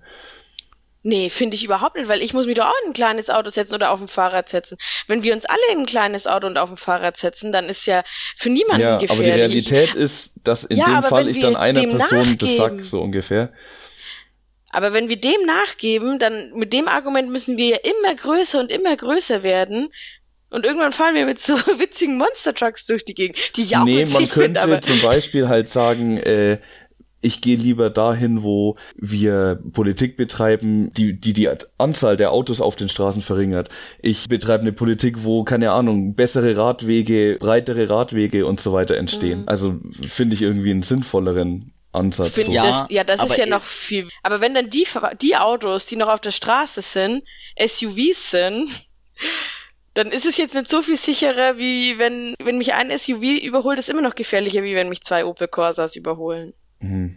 [1.08, 3.48] Nee, finde ich überhaupt nicht, weil ich muss mich doch auch in ein kleines Auto
[3.48, 4.76] setzen oder auf ein Fahrrad setzen.
[5.06, 7.86] Wenn wir uns alle in ein kleines Auto und auf ein Fahrrad setzen, dann ist
[7.86, 8.02] ja
[8.34, 9.70] für niemanden Ja, aber die gefährlich.
[9.70, 13.52] Realität ist, dass in Ja, dem Fall ich dann einer Person das sag, so ungefähr.
[14.70, 18.72] Aber wenn wir dem nachgeben, dann mit dem Argument müssen wir ja immer größer und
[18.72, 19.90] immer größer werden.
[20.50, 23.84] Und irgendwann fahren wir mit so witzigen Monster Trucks durch die Gegend, die ja auch
[23.84, 26.58] nee, man könnte aber zum Beispiel halt sagen, äh,
[27.20, 31.48] ich gehe lieber dahin, wo wir Politik betreiben, die, die die
[31.78, 33.68] Anzahl der Autos auf den Straßen verringert.
[34.00, 39.40] Ich betreibe eine Politik, wo, keine Ahnung, bessere Radwege, breitere Radwege und so weiter entstehen.
[39.40, 39.48] Mhm.
[39.48, 39.74] Also
[40.06, 42.32] finde ich irgendwie einen sinnvolleren Ansatz.
[42.32, 42.52] Find So.
[42.52, 44.08] Ja, das, ja, das ist aber ja noch viel.
[44.22, 44.86] Aber wenn dann die,
[45.20, 47.24] die Autos, die noch auf der Straße sind,
[47.58, 48.68] SUVs sind,
[49.94, 53.78] dann ist es jetzt nicht so viel sicherer, wie wenn, wenn mich ein SUV überholt,
[53.78, 56.52] ist immer noch gefährlicher, wie wenn mich zwei Opel Corsas überholen.
[56.80, 57.16] Mhm.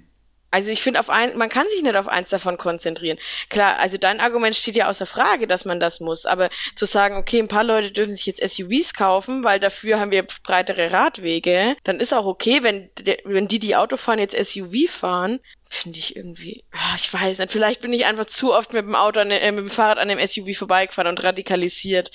[0.52, 3.20] Also ich finde man kann sich nicht auf eins davon konzentrieren.
[3.50, 7.18] Klar, also dein Argument steht ja außer Frage, dass man das muss, aber zu sagen,
[7.18, 11.76] okay, ein paar Leute dürfen sich jetzt SUVs kaufen, weil dafür haben wir breitere Radwege,
[11.84, 12.90] dann ist auch okay, wenn
[13.26, 15.40] wenn die die Auto fahren jetzt SUV fahren,
[15.72, 18.96] finde ich irgendwie, ah, ich weiß nicht, vielleicht bin ich einfach zu oft mit dem
[18.96, 22.12] Auto, an, äh, mit dem Fahrrad an dem SUV vorbeigefahren und radikalisiert.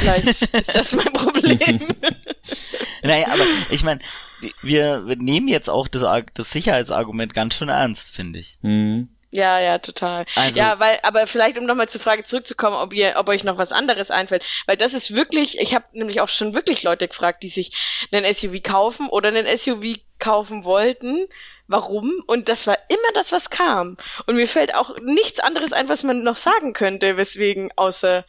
[0.00, 1.80] Vielleicht ist das mein Problem.
[3.04, 4.00] Naja, aber ich meine,
[4.62, 8.58] wir, wir nehmen jetzt auch das, das Sicherheitsargument ganz schön ernst, finde ich.
[8.62, 9.08] Mhm.
[9.32, 10.24] Ja, ja, total.
[10.36, 13.58] Also- ja, weil, aber vielleicht, um nochmal zur Frage zurückzukommen, ob ihr, ob euch noch
[13.58, 17.42] was anderes einfällt, weil das ist wirklich, ich habe nämlich auch schon wirklich Leute gefragt,
[17.42, 17.72] die sich
[18.12, 21.26] einen SUV kaufen oder einen SUV kaufen wollten.
[21.66, 22.12] Warum?
[22.26, 23.96] Und das war immer das, was kam.
[24.26, 28.24] Und mir fällt auch nichts anderes ein, was man noch sagen könnte, weswegen, außer,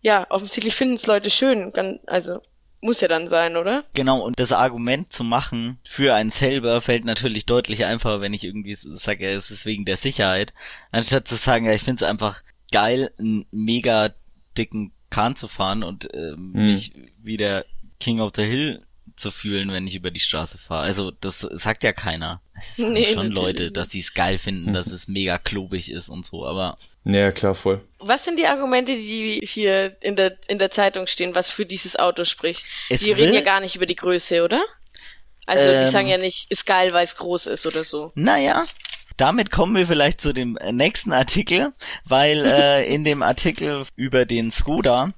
[0.00, 1.72] ja, offensichtlich finden es Leute schön.
[2.06, 2.40] Also,
[2.80, 3.84] muss ja dann sein, oder?
[3.94, 8.44] Genau, und das Argument zu machen für einen selber fällt natürlich deutlich einfacher, wenn ich
[8.44, 10.54] irgendwie sage, ja, es ist wegen der Sicherheit,
[10.92, 14.10] anstatt zu sagen, ja, ich finde es einfach geil, einen mega
[14.56, 16.70] dicken Kahn zu fahren und ähm, Hm.
[16.70, 17.64] mich wie der
[17.98, 18.86] King of the Hill
[19.18, 20.82] zu fühlen, wenn ich über die Straße fahre.
[20.84, 22.40] Also das sagt ja keiner.
[22.58, 23.76] Es sagen Nee, schon natürlich Leute, nicht.
[23.76, 27.54] dass sie es geil finden, dass es mega klobig ist und so, aber Ja, klar,
[27.54, 27.80] voll.
[27.98, 31.96] Was sind die Argumente, die hier in der, in der Zeitung stehen, was für dieses
[31.96, 32.64] Auto spricht?
[32.88, 34.62] Es die reden ja gar nicht über die Größe, oder?
[35.46, 35.84] Also Ähm.
[35.84, 38.12] die sagen ja nicht, ist geil, weil es groß ist oder so.
[38.14, 38.62] Naja,
[39.16, 41.72] damit kommen wir vielleicht zu dem äh, nächsten Artikel,
[42.04, 45.12] weil äh, in dem Artikel über den Skoda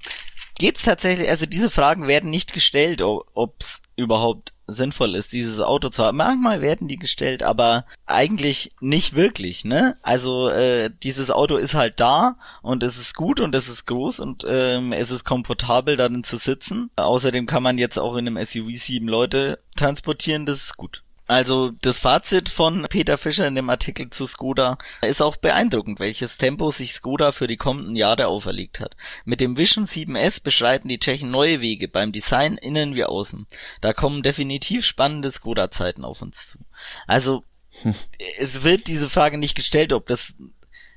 [0.57, 5.89] geht's tatsächlich, also diese Fragen werden nicht gestellt, ob es überhaupt sinnvoll ist, dieses Auto
[5.89, 6.17] zu haben.
[6.17, 9.97] Manchmal werden die gestellt, aber eigentlich nicht wirklich, ne?
[10.01, 14.19] Also äh, dieses Auto ist halt da und es ist gut und es ist groß
[14.19, 16.89] und ähm, es ist komfortabel darin zu sitzen.
[16.95, 21.03] Außerdem kann man jetzt auch in einem SUV sieben Leute transportieren, das ist gut.
[21.31, 26.37] Also das Fazit von Peter Fischer in dem Artikel zu Skoda ist auch beeindruckend, welches
[26.37, 28.97] Tempo sich Skoda für die kommenden Jahre auferlegt hat.
[29.23, 33.47] Mit dem Vision 7S beschreiten die Tschechen neue Wege beim Design innen wie außen.
[33.79, 36.59] Da kommen definitiv spannende Skoda-Zeiten auf uns zu.
[37.07, 37.45] Also
[38.37, 40.33] es wird diese Frage nicht gestellt, ob das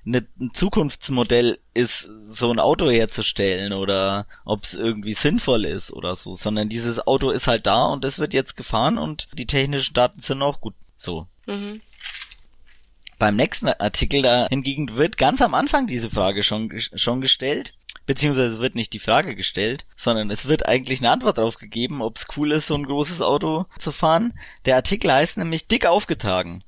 [0.06, 6.16] eine, ein Zukunftsmodell ist, so ein Auto herzustellen oder ob es irgendwie sinnvoll ist oder
[6.16, 9.94] so, sondern dieses Auto ist halt da und es wird jetzt gefahren und die technischen
[9.94, 11.26] Daten sind auch gut so.
[11.46, 11.80] Mhm.
[13.18, 17.74] Beim nächsten Artikel da hingegen wird ganz am Anfang diese Frage schon, schon gestellt.
[18.06, 22.18] beziehungsweise wird nicht die Frage gestellt, sondern es wird eigentlich eine Antwort darauf gegeben, ob
[22.18, 24.38] es cool ist, so ein großes Auto zu fahren.
[24.66, 26.62] Der Artikel heißt nämlich dick aufgetragen.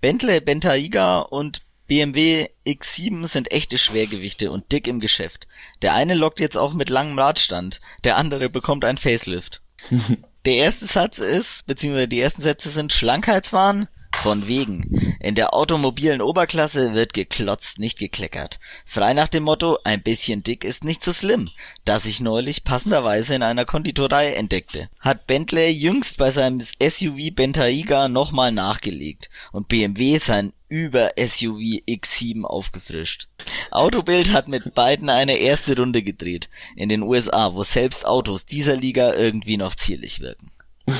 [0.00, 5.46] Bentley Bentayga und BMW X7 sind echte Schwergewichte und dick im Geschäft.
[5.82, 9.62] Der eine lockt jetzt auch mit langem Radstand, der andere bekommt ein Facelift.
[10.44, 13.88] der erste Satz ist, beziehungsweise die ersten Sätze sind Schlankheitswahn,
[14.20, 15.16] von wegen.
[15.20, 18.60] In der automobilen Oberklasse wird geklotzt, nicht gekleckert.
[18.86, 21.48] Frei nach dem Motto, ein bisschen dick ist nicht so slim,
[21.84, 24.88] das ich neulich passenderweise in einer Konditorei entdeckte.
[25.00, 32.44] Hat Bentley jüngst bei seinem SUV Bentayga nochmal nachgelegt und BMW sein über SUV X7
[32.44, 33.28] aufgefrischt.
[33.70, 38.74] Autobild hat mit beiden eine erste Runde gedreht in den USA, wo selbst Autos dieser
[38.74, 40.50] Liga irgendwie noch zierlich wirken.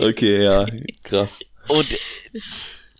[0.00, 0.64] okay, ja,
[1.02, 1.40] krass.
[1.68, 1.98] Und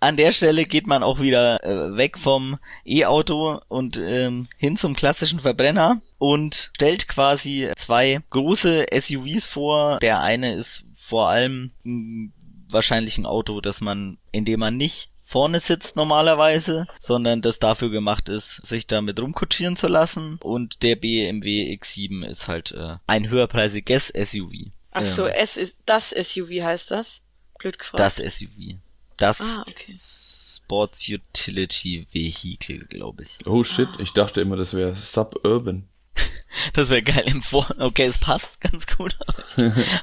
[0.01, 4.95] an der Stelle geht man auch wieder äh, weg vom E-Auto und ähm, hin zum
[4.95, 9.99] klassischen Verbrenner und stellt quasi zwei große SUVs vor.
[10.01, 12.33] Der eine ist vor allem mh,
[12.71, 17.91] wahrscheinlich ein Auto, das man, in dem man nicht vorne sitzt normalerweise, sondern das dafür
[17.91, 20.39] gemacht ist, sich damit rumkutschieren zu lassen.
[20.43, 24.71] Und der BMW X7 ist halt äh, ein höherpreisiges SUV.
[24.91, 27.23] Ach so, ähm, S ist das SUV heißt das?
[27.59, 28.01] Blöd gefragt.
[28.01, 28.79] Das SUV.
[29.19, 29.95] Das ah, okay.
[29.95, 33.47] Sports Utility Vehicle, glaube ich.
[33.47, 34.01] Oh shit, ah.
[34.01, 35.87] ich dachte immer, das wäre Suburban.
[36.73, 37.69] Das wäre geil im Vor.
[37.79, 39.17] Okay, es passt ganz gut.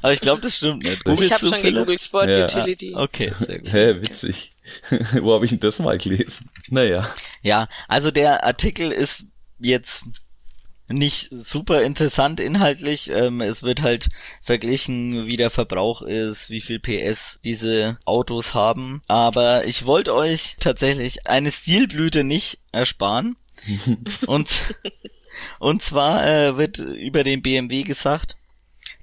[0.02, 1.04] Aber ich glaube, das stimmt nicht.
[1.04, 2.44] Googlest ich habe schon gegoogelt Sport ja.
[2.44, 2.94] Utility.
[2.96, 3.72] Ah, okay, sehr gut.
[3.72, 4.54] Hä, witzig.
[5.20, 6.48] Wo habe ich denn das mal gelesen?
[6.68, 7.08] Naja.
[7.42, 9.26] Ja, also der Artikel ist
[9.58, 10.04] jetzt
[10.88, 13.10] nicht super interessant inhaltlich.
[13.10, 14.08] Ähm, es wird halt
[14.42, 19.02] verglichen, wie der Verbrauch ist, wie viel PS diese Autos haben.
[19.08, 23.36] Aber ich wollte euch tatsächlich eine Stilblüte nicht ersparen.
[24.26, 24.48] und,
[25.58, 28.36] und zwar äh, wird über den BMW gesagt,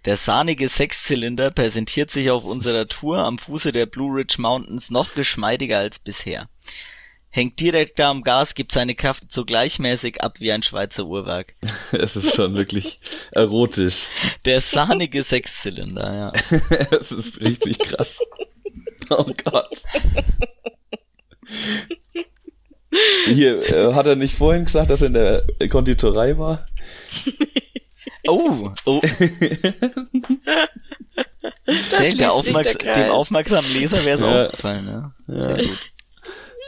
[0.05, 5.13] der sahnige Sechszylinder präsentiert sich auf unserer Tour am Fuße der Blue Ridge Mountains noch
[5.13, 6.49] geschmeidiger als bisher
[7.33, 11.55] hängt direkt da am Gas, gibt seine Kraft so gleichmäßig ab wie ein Schweizer Uhrwerk.
[11.91, 12.99] Es ist schon wirklich
[13.31, 14.07] erotisch.
[14.45, 16.59] Der sahnige Sechszylinder, ja.
[16.91, 18.19] Es ist richtig krass.
[19.09, 19.81] Oh Gott.
[23.25, 26.65] Hier, äh, hat er nicht vorhin gesagt, dass er in der Konditorei war?
[28.27, 29.01] Oh, oh.
[31.65, 34.45] Sehr, der Aufmerks dem aufmerksamen Leser wäre es ja.
[34.45, 35.13] aufgefallen, ne?
[35.27, 35.41] Ja.
[35.41, 35.79] Sehr gut.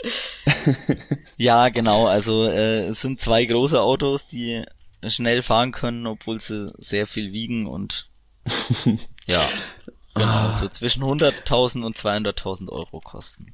[1.37, 2.07] ja, genau.
[2.07, 4.63] Also äh, es sind zwei große Autos, die
[5.05, 8.09] schnell fahren können, obwohl sie sehr viel wiegen und
[9.27, 9.43] ja,
[10.13, 13.53] genau, so zwischen 100.000 und 200.000 Euro kosten.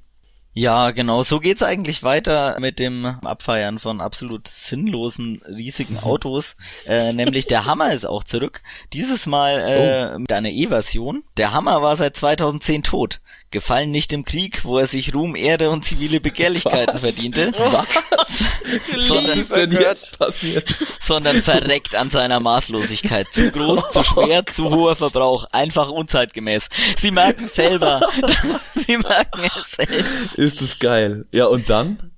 [0.54, 6.58] Ja, genau, so geht's eigentlich weiter mit dem Abfeiern von absolut sinnlosen, riesigen Autos.
[6.86, 8.62] äh, nämlich der Hammer ist auch zurück.
[8.92, 10.20] Dieses Mal äh, oh.
[10.20, 11.24] mit einer E-Version.
[11.38, 13.22] Der Hammer war seit 2010 tot
[13.52, 17.02] gefallen nicht im Krieg, wo er sich Ruhm, Ehre und zivile Begehrlichkeiten Was?
[17.02, 19.06] verdiente, Was?
[19.08, 20.74] sondern, ist denn jetzt passiert?
[21.00, 23.28] sondern verreckt an seiner Maßlosigkeit.
[23.32, 26.70] Zu groß, zu schwer, zu hoher Verbrauch, einfach unzeitgemäß.
[26.98, 28.02] Sie merken selber.
[28.88, 30.38] Sie merken es selbst.
[30.42, 31.26] Ist es geil.
[31.32, 32.12] Ja, und dann?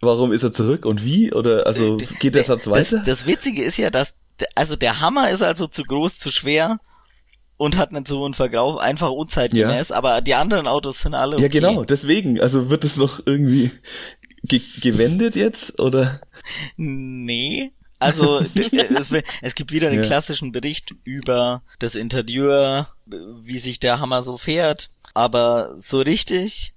[0.00, 1.32] Warum ist er zurück und wie?
[1.32, 2.96] Oder also geht der Satz weiter?
[2.98, 4.16] Das, das Witzige ist ja, dass
[4.56, 6.80] also der Hammer ist also zu groß, zu schwer
[7.56, 9.96] und hat nicht so einen Verkauf, einfach unzeitgemäß, ja.
[9.96, 11.44] aber die anderen Autos sind alle okay.
[11.44, 12.40] Ja, genau, deswegen.
[12.40, 13.70] Also wird es noch irgendwie
[14.42, 16.20] ge gewendet jetzt, oder?
[16.76, 17.72] Nee.
[18.00, 19.08] Also es,
[19.42, 20.06] es, gibt wieder den ja.
[20.06, 26.73] klassischen Bericht über das Interieur, wie sich der Hammer so fährt, aber so richtig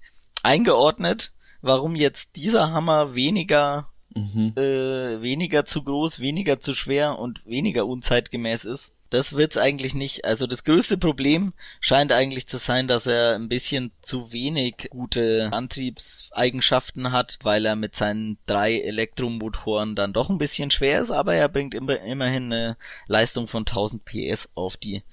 [0.48, 4.54] eingeordnet, warum jetzt dieser Hammer weniger mhm.
[4.56, 10.26] äh, weniger zu groß, weniger zu schwer und weniger unzeitgemäß ist, das wird's eigentlich nicht.
[10.26, 15.50] Also das größte Problem scheint eigentlich zu sein, dass er ein bisschen zu wenig gute
[15.52, 21.36] Antriebseigenschaften hat, weil er mit seinen drei Elektromotoren dann doch ein bisschen schwer ist, aber
[21.36, 22.78] er bringt immer, immerhin eine
[23.08, 25.04] Leistung von 1000 PS auf die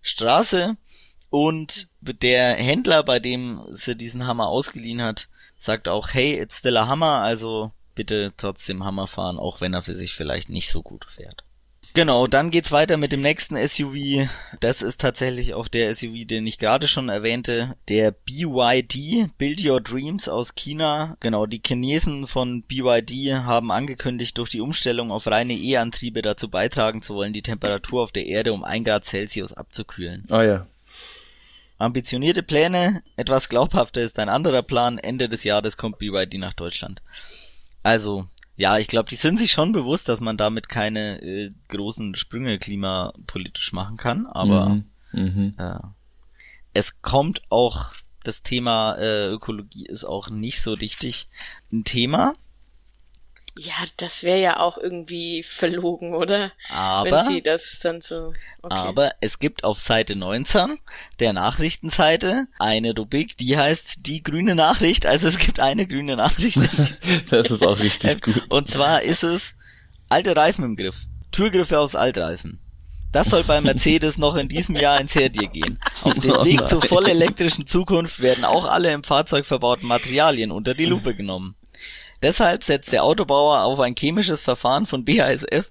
[0.00, 0.76] Straße.
[1.32, 6.76] Und der Händler, bei dem sie diesen Hammer ausgeliehen hat, sagt auch, hey, it's still
[6.76, 10.82] a Hammer, also bitte trotzdem Hammer fahren, auch wenn er für sich vielleicht nicht so
[10.82, 11.44] gut fährt.
[11.94, 14.28] Genau, dann geht's weiter mit dem nächsten SUV.
[14.60, 17.76] Das ist tatsächlich auch der SUV, den ich gerade schon erwähnte.
[17.88, 21.16] Der BYD, Build Your Dreams aus China.
[21.20, 27.00] Genau, die Chinesen von BYD haben angekündigt, durch die Umstellung auf reine E-Antriebe dazu beitragen
[27.00, 30.24] zu wollen, die Temperatur auf der Erde um ein Grad Celsius abzukühlen.
[30.28, 30.66] Ah ja.
[31.82, 34.98] Ambitionierte Pläne, etwas glaubhafter ist ein anderer Plan.
[34.98, 37.02] Ende des Jahres kommt BYD nach Deutschland.
[37.82, 38.26] Also,
[38.56, 42.58] ja, ich glaube, die sind sich schon bewusst, dass man damit keine äh, großen Sprünge
[42.58, 44.84] klimapolitisch machen kann, aber Mhm.
[45.12, 45.54] Mhm.
[45.58, 45.80] äh,
[46.72, 51.26] es kommt auch, das Thema äh, Ökologie ist auch nicht so richtig
[51.72, 52.34] ein Thema,
[53.58, 56.50] Ja, das wäre ja auch irgendwie verlogen, oder?
[56.70, 58.32] aber Wenn sie das dann so.
[58.62, 58.74] Okay.
[58.74, 60.78] Aber es gibt auf Seite 19
[61.20, 65.04] der Nachrichtenseite eine Rubrik, die heißt die grüne Nachricht.
[65.06, 66.58] Also es gibt eine grüne Nachricht.
[67.30, 68.42] Das ist auch richtig gut.
[68.50, 69.54] Und zwar ist es
[70.08, 70.96] alte Reifen im Griff.
[71.30, 72.58] Türgriffe aus Altreifen.
[73.12, 75.78] Das soll bei Mercedes noch in diesem Jahr ins Herdier gehen.
[76.02, 76.88] Auf dem Oh Weg zur nein.
[76.88, 81.54] voll elektrischen Zukunft werden auch alle im Fahrzeug verbauten Materialien unter die Lupe genommen.
[82.22, 85.70] Deshalb setzt der Autobauer auf ein chemisches Verfahren von BASF,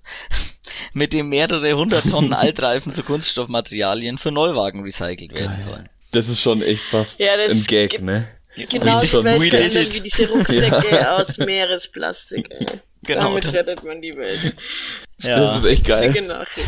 [0.93, 5.61] mit dem mehrere hundert Tonnen Altreifen zu Kunststoffmaterialien für Neuwagen recycelt werden Geil.
[5.67, 5.89] sollen.
[6.11, 8.27] Das ist schon echt fast Ja, das ein Gag, ne?
[8.69, 9.95] Genau Das ist die schon Welt we did verändern it.
[9.95, 12.47] wie diese Rucksäcke aus Meeresplastik.
[12.51, 12.65] Ey.
[13.03, 14.55] Genau, Damit das- rettet man die Welt.
[15.23, 16.09] Das ist echt geil.
[16.09, 16.67] Witzige Nachricht.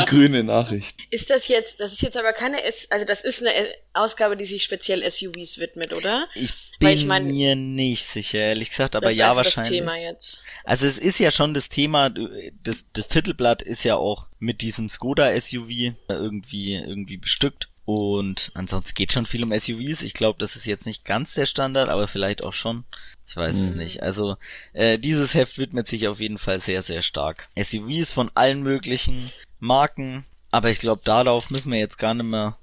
[0.00, 0.96] Die grüne Nachricht.
[1.10, 3.50] Ist das jetzt, das ist jetzt aber keine, S also das ist eine
[3.92, 6.26] Ausgabe, die sich speziell SUVs widmet, oder?
[6.34, 9.44] Ich Weil bin ich mein- mir nicht sicher, ehrlich gesagt, aber das ist ja einfach
[9.44, 9.68] wahrscheinlich.
[9.80, 10.42] das Thema jetzt.
[10.64, 14.88] Also es ist ja schon das Thema, das, das Titelblatt ist ja auch mit diesem
[14.88, 17.68] Skoda SUV irgendwie, irgendwie bestückt.
[17.86, 20.02] Und ansonsten geht schon viel um SUVs.
[20.04, 22.84] Ich glaube, das ist jetzt nicht ganz der Standard, aber vielleicht auch schon.
[23.26, 24.02] Ich weiß es nicht.
[24.02, 24.36] Also
[24.72, 27.46] äh, dieses Heft widmet sich auf jeden Fall sehr, sehr stark.
[27.58, 29.30] SUVs von allen möglichen
[29.64, 30.24] Marken.
[30.50, 32.56] Aber ich glaube, darauf müssen wir jetzt gar nicht mehr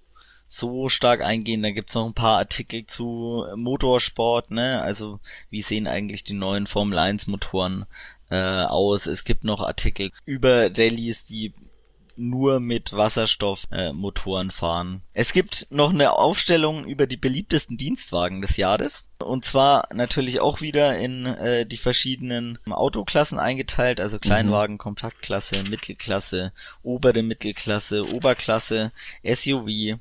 [0.47, 1.63] so stark eingehen.
[1.63, 4.81] Da gibt's noch ein paar Artikel zu Motorsport, ne?
[4.81, 7.85] Also wie sehen eigentlich die neuen Formel 1 Motoren
[8.29, 9.07] äh, aus?
[9.07, 11.53] Es gibt noch Artikel über Rallyes, die
[12.21, 15.01] nur mit Wasserstoffmotoren äh, fahren.
[15.13, 19.05] Es gibt noch eine Aufstellung über die beliebtesten Dienstwagen des Jahres.
[19.19, 26.53] Und zwar natürlich auch wieder in äh, die verschiedenen Autoklassen eingeteilt, also Kleinwagen, Kompaktklasse, Mittelklasse,
[26.83, 28.91] obere Mittelklasse, Oberklasse,
[29.23, 29.99] SUV,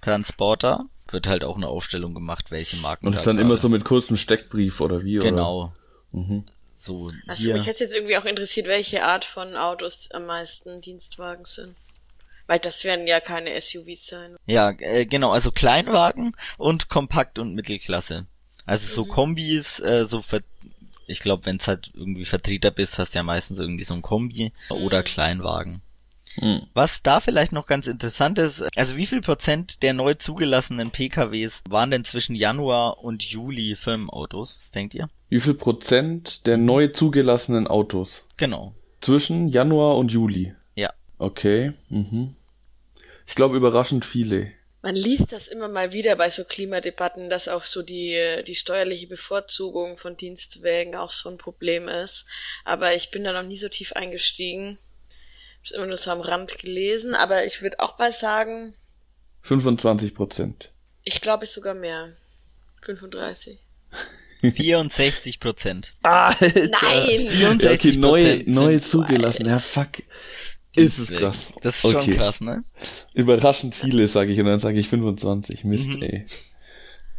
[0.00, 0.86] Transporter.
[1.08, 3.06] Wird halt auch eine Aufstellung gemacht, welche Marken.
[3.06, 5.16] Und ist dann immer so mit kurzem Steckbrief oder wie?
[5.16, 5.74] Genau.
[6.12, 6.20] Oder?
[6.20, 6.44] Mhm.
[6.82, 7.54] So Also hier.
[7.54, 11.76] mich hätte jetzt irgendwie auch interessiert, welche Art von Autos am meisten Dienstwagen sind.
[12.48, 14.36] Weil das werden ja keine SUVs sein.
[14.46, 18.26] Ja, äh, genau, also Kleinwagen und Kompakt und Mittelklasse.
[18.66, 20.40] Also so Kombis, äh, so ver
[21.06, 24.02] ich glaube, wenn es halt irgendwie Vertreter bist, hast du ja meistens irgendwie so ein
[24.02, 25.82] Kombi oder Kleinwagen.
[26.36, 26.66] Mhm.
[26.72, 31.62] Was da vielleicht noch ganz interessant ist, also wie viel Prozent der neu zugelassenen PKWs
[31.68, 34.56] waren denn zwischen Januar und Juli Firmenautos?
[34.58, 35.08] Was denkt ihr?
[35.32, 38.24] Wie viel Prozent der neu zugelassenen Autos?
[38.36, 38.74] Genau.
[39.00, 40.54] Zwischen Januar und Juli.
[40.74, 40.92] Ja.
[41.16, 41.72] Okay.
[41.88, 42.36] Mhm.
[43.26, 44.52] Ich glaube überraschend viele.
[44.82, 49.06] Man liest das immer mal wieder bei so Klimadebatten, dass auch so die, die steuerliche
[49.06, 52.26] Bevorzugung von Dienstwagen auch so ein Problem ist.
[52.66, 54.78] Aber ich bin da noch nie so tief eingestiegen.
[55.60, 58.74] Hab's immer nur so am Rand gelesen, aber ich würde auch mal sagen,
[59.40, 60.68] 25 Prozent.
[61.04, 62.12] ich glaube es sogar mehr.
[62.82, 63.58] 35.
[64.50, 65.94] 64 Prozent.
[66.02, 66.46] Alter.
[66.46, 67.28] Nein!
[67.28, 69.46] 64 Ja, okay, neu, neu zugelassen.
[69.46, 70.02] Ja, fuck.
[70.74, 71.52] Ist es krass.
[71.60, 72.16] Das ist schon Okay.
[72.16, 72.64] krass, ne?
[73.14, 75.64] Überraschend viele, sage ich, und dann sage ich 25.
[75.64, 76.02] Mist, Mhm.
[76.02, 76.24] ey.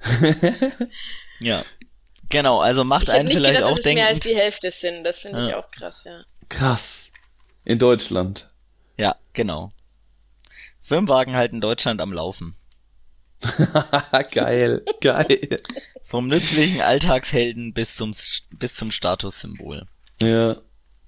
[1.39, 1.63] Ja.
[2.29, 4.35] Genau, also macht Ich einen nicht vielleicht gedacht, auch dass es mehr als denken.
[4.37, 5.03] die Hälfte sind.
[5.03, 5.59] Das finde ich Ja.
[5.59, 6.23] auch krass, ja.
[6.49, 7.09] Krass.
[7.63, 8.49] In Deutschland.
[8.97, 9.71] Ja, genau.
[10.81, 12.55] Firmenwagen halt in Deutschland am Laufen.
[14.31, 15.57] geil, geil.
[16.03, 18.13] Vom nützlichen Alltagshelden bis zum
[18.57, 19.87] bis zum Statussymbol.
[20.21, 20.57] Ja.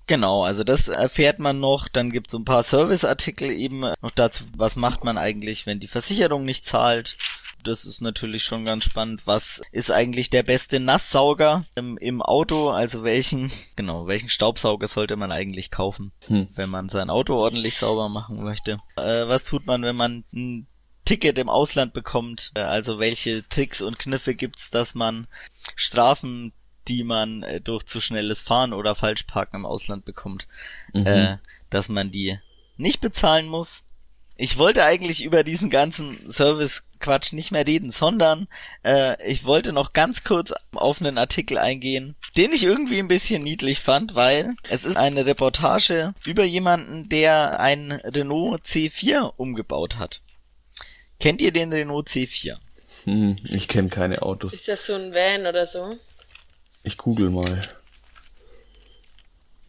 [0.08, 1.88] Genau, also das erfährt man noch.
[1.88, 5.80] Dann gibt es so ein paar Serviceartikel eben noch dazu, was macht man eigentlich, wenn
[5.80, 7.18] die Versicherung nicht zahlt.
[7.64, 9.26] Das ist natürlich schon ganz spannend.
[9.26, 12.70] Was ist eigentlich der beste Nasssauger im, im Auto?
[12.70, 16.50] Also welchen, genau, welchen Staubsauger sollte man eigentlich kaufen, Hm.
[16.54, 18.78] wenn man sein Auto ordentlich sauber machen möchte?
[18.98, 20.68] Äh, was tut man, wenn man ein
[21.06, 22.52] Ticket im Ausland bekommt?
[22.56, 25.28] Äh, also welche Tricks und Kniffe gibt's, dass man
[25.76, 26.54] Strafen
[26.88, 30.48] die man äh, durch zu schnelles Fahren oder Falschparken im Ausland bekommt,
[30.94, 31.08] Mhm.
[31.08, 31.38] äh,
[31.72, 32.38] dass man die
[32.78, 33.84] nicht bezahlen muss.
[34.38, 38.48] Ich wollte eigentlich über diesen ganzen Service-Quatsch nicht mehr reden, sondern
[38.84, 43.44] äh, ich wollte noch ganz kurz auf einen Artikel eingehen, den ich irgendwie ein bisschen
[43.44, 50.22] niedlich fand, weil es ist eine Reportage über jemanden, der ein Renault C4 umgebaut hat.
[51.20, 52.58] Kennt ihr den Renault C4?
[53.06, 54.54] Hm, ich kenne keine Autos.
[54.54, 55.96] Ist das so ein Van oder so?
[56.84, 57.62] Ich google mal.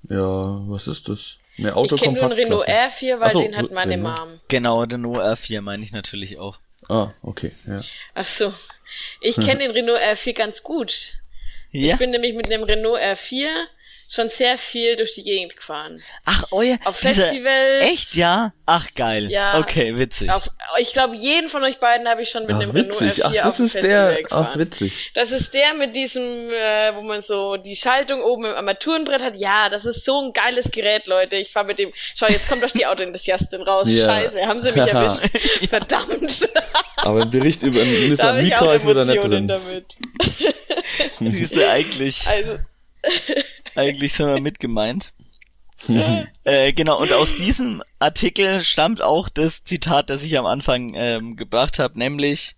[0.09, 1.37] Ja, was ist das?
[1.59, 3.07] Eine Ich kenne nur einen Renault Autokompaktklasse.
[3.17, 4.19] R4, weil so, den hat meine Renault.
[4.19, 4.41] Mom.
[4.49, 6.59] Genau, Renault R4 meine ich natürlich auch.
[6.89, 7.81] Ah, okay, ja.
[8.15, 8.53] Ach so.
[9.21, 11.15] Ich kenne den Renault R4 ganz gut.
[11.71, 13.49] Ja, Ich bin nämlich mit einem Renault R4
[14.09, 16.03] schon sehr viel durch die Gegend gefahren.
[16.25, 16.79] Ach, euer.
[16.85, 17.83] Auf dieser- Festivals.
[17.85, 18.53] Echt, ja?
[18.67, 19.31] Ach, geil.
[19.31, 19.59] Ja.
[19.59, 20.31] Okay, witzig.
[20.31, 23.25] Auf, ich glaube, jeden von euch beiden habe ich schon mit Ach, einem Renault witzig.
[23.25, 24.23] R4 Ach, das ist Festival der.
[24.23, 24.49] gefahren.
[24.53, 25.11] Ach, witzig.
[25.15, 29.37] Das ist der mit diesem, äh, wo man so die Schaltung oben im Armaturenbrett hat.
[29.37, 31.37] Ja, das ist so ein geiles Gerät, Leute.
[31.37, 31.93] Ich fahre mit dem.
[32.17, 33.87] Schau, jetzt kommt doch die Autoenthusiastin raus.
[33.91, 34.05] Ja.
[34.05, 35.69] Scheiße, haben sie mich erwischt.
[35.69, 36.49] Verdammt.
[36.99, 39.49] Aber ein Bericht über da Nissan Micra ist wieder nicht drin.
[39.49, 39.97] damit.
[41.19, 42.59] Du, eigentlich, Also,
[43.77, 45.13] eigentlich sind wir mit gemeint.
[46.45, 51.37] äh, genau, und aus diesem Artikel stammt auch das Zitat, das ich am Anfang ähm,
[51.37, 52.56] gebracht habe, nämlich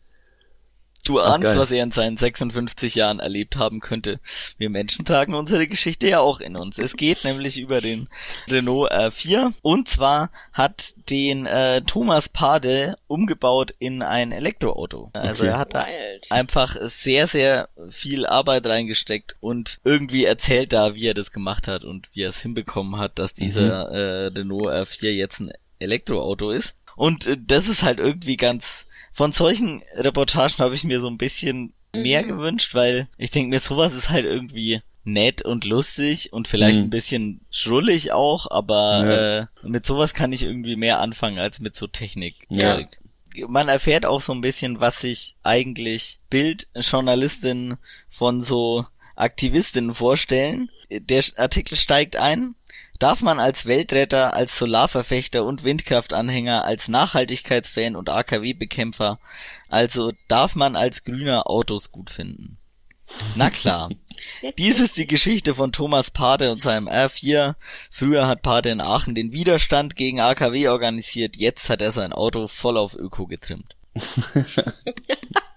[1.09, 1.59] Du Ach, ahnst, geil.
[1.59, 4.20] was er in seinen 56 Jahren erlebt haben könnte.
[4.59, 6.78] Wir Menschen tragen unsere Geschichte ja auch in uns.
[6.78, 8.09] Es geht nämlich über den
[8.50, 15.11] Renault R4 und zwar hat den äh, Thomas Pade umgebaut in ein Elektroauto.
[15.14, 15.52] Also Okay.
[15.52, 16.26] er hat da wild.
[16.30, 21.84] einfach sehr, sehr viel Arbeit reingesteckt und irgendwie erzählt da, wie er das gemacht hat
[21.84, 26.74] und wie er es hinbekommen hat, dass dieser äh, Renault R4 jetzt ein Elektroauto ist.
[26.96, 28.86] Und äh, das ist halt irgendwie ganz,
[29.18, 33.58] von solchen Reportagen habe ich mir so ein bisschen mehr gewünscht, weil ich denke mir,
[33.58, 36.84] sowas ist halt irgendwie nett und lustig und vielleicht Mhm.
[36.84, 39.38] ein bisschen schrullig auch, aber Ja.
[39.40, 42.36] äh, mit sowas kann ich irgendwie mehr anfangen als mit so Technik.
[42.48, 42.78] Ja.
[43.48, 47.76] Man erfährt auch so ein bisschen, was sich eigentlich Bildjournalistinnen
[48.08, 50.70] von so Aktivistinnen vorstellen.
[50.90, 52.54] Der Artikel steigt ein.
[52.99, 59.20] Darf man als Weltretter, als Solarverfechter und Windkraftanhänger, als Nachhaltigkeitsfan und AKW-Bekämpfer,
[59.68, 62.59] also darf man als Grüner Autos gut finden?
[63.36, 63.88] Na klar.
[64.59, 67.55] Dies ist die Geschichte von Thomas Pade und seinem R4.
[67.90, 72.49] Früher hat Pade in Aachen den Widerstand gegen AKW organisiert, jetzt hat er sein Auto
[72.49, 73.76] voll auf Öko getrimmt.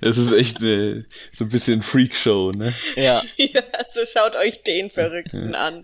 [0.00, 2.72] Das ist echt eine, so ein bisschen Freakshow, ne?
[2.96, 5.82] Ja, Ja, so schaut euch den Verrückten an.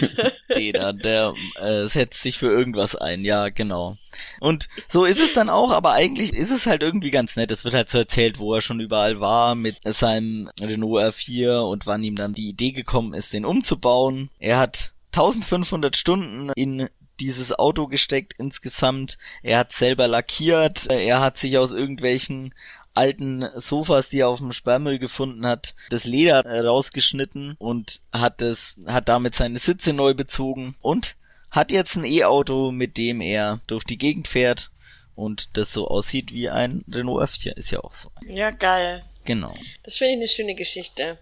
[0.56, 3.96] der, der äh, setzt sich für irgendwas ein, ja, genau.
[4.40, 7.50] Und so ist es dann auch, aber eigentlich ist es halt irgendwie ganz nett.
[7.50, 11.86] Es wird halt so erzählt, wo er schon überall war mit seinem Renault R4 und
[11.86, 14.30] wann ihm dann die Idee gekommen ist, den umzubauen.
[14.38, 16.88] Er hat 1500 Stunden in
[17.20, 19.18] dieses Auto gesteckt insgesamt.
[19.42, 20.88] Er hat selber lackiert.
[20.90, 22.54] Er hat sich aus irgendwelchen
[22.94, 28.42] alten Sofas, die er auf dem Sperrmüll gefunden hat, das Leder äh, rausgeschnitten und hat
[28.42, 31.16] es, hat damit seine Sitze neu bezogen und
[31.50, 34.70] hat jetzt ein E-Auto, mit dem er durch die Gegend fährt
[35.14, 38.10] und das so aussieht wie ein Renault F4, ist ja auch so.
[38.26, 39.04] Ja, geil.
[39.24, 39.54] Genau.
[39.82, 41.18] Das finde ich eine schöne Geschichte.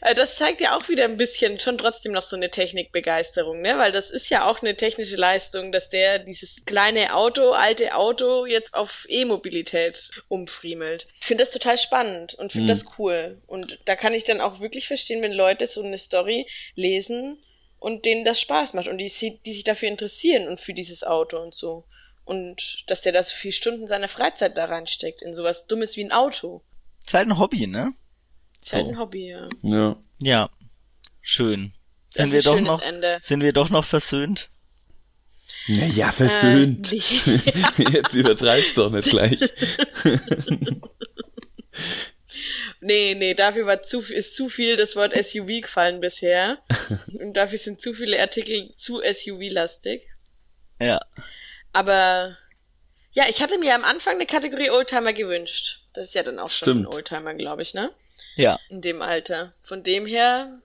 [0.00, 3.78] Äh, Das zeigt ja auch wieder ein bisschen schon trotzdem noch so eine Technikbegeisterung, ne?
[3.78, 8.46] Weil das ist ja auch eine technische Leistung, dass der dieses kleine Auto, alte Auto
[8.46, 11.06] jetzt auf E-Mobilität umfriemelt.
[11.20, 13.40] Ich finde das total spannend und finde das cool.
[13.46, 17.42] Und da kann ich dann auch wirklich verstehen, wenn Leute so eine Story lesen
[17.78, 19.12] und denen das Spaß macht und die,
[19.44, 21.84] die sich dafür interessieren und für dieses Auto und so.
[22.24, 26.04] Und dass der da so viele Stunden seiner Freizeit da reinsteckt, in sowas Dummes wie
[26.04, 26.62] ein Auto.
[27.04, 27.92] Ist halt ein Hobby, ne?
[28.64, 28.92] Ist halt So.
[28.92, 29.48] ein Hobby, ja.
[29.62, 29.96] Ja.
[30.20, 30.50] Ja.
[31.20, 31.74] Schön.
[32.14, 33.18] Das Sind wir doch schönes noch, Ende.
[33.22, 34.48] sind wir doch noch versöhnt?
[35.68, 36.92] Naja, versöhnt.
[36.92, 36.96] Äh.
[37.92, 39.38] Jetzt übertreibst doch nicht gleich.
[42.80, 46.58] Nee, nee, dafür war zu, ist zu viel das Wort SUV gefallen bisher.
[47.18, 50.02] Und dafür sind zu viele Artikel zu SUV-lastig.
[50.78, 51.00] Ja.
[51.72, 52.36] Aber
[53.12, 55.86] ja, ich hatte mir am Anfang eine Kategorie Oldtimer gewünscht.
[55.94, 56.94] Das ist ja dann auch schon ein Stimmt.
[56.94, 57.90] Oldtimer, glaube ich, ne?
[58.36, 58.58] Ja.
[58.68, 59.52] In dem Alter.
[59.62, 60.60] Von dem her,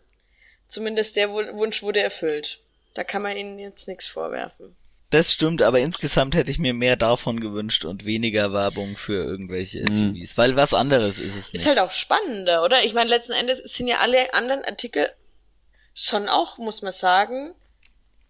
[0.68, 2.60] zumindest der Wu- Wunsch wurde erfüllt.
[2.96, 4.76] Da kann man ihnen jetzt nichts vorwerfen.
[5.12, 9.84] Das stimmt, aber insgesamt hätte ich mir mehr davon gewünscht und weniger Werbung für irgendwelche
[9.88, 11.62] SUVs, weil was anderes ist es nicht.
[11.62, 12.84] Ist halt auch spannender, oder?
[12.84, 15.10] Ich meine, letzten Endes sind ja alle anderen Artikel
[15.96, 17.56] schon auch, muss man sagen,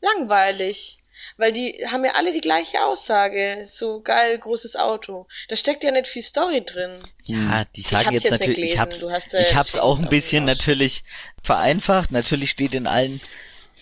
[0.02, 0.99] langweilig.
[1.38, 3.64] Weil die haben ja alle die gleiche Aussage.
[3.68, 5.28] So geil, großes Auto.
[5.48, 6.92] Da steckt ja nicht viel Story drin.
[7.26, 9.76] Ja, die Ich sagen jetzt, jetzt nicht natürlich, ich hab's, du hast, äh, ich hab's
[9.76, 11.04] auch ein bisschen natürlich
[11.44, 12.12] vereinfacht.
[12.12, 13.22] Natürlich steht in allen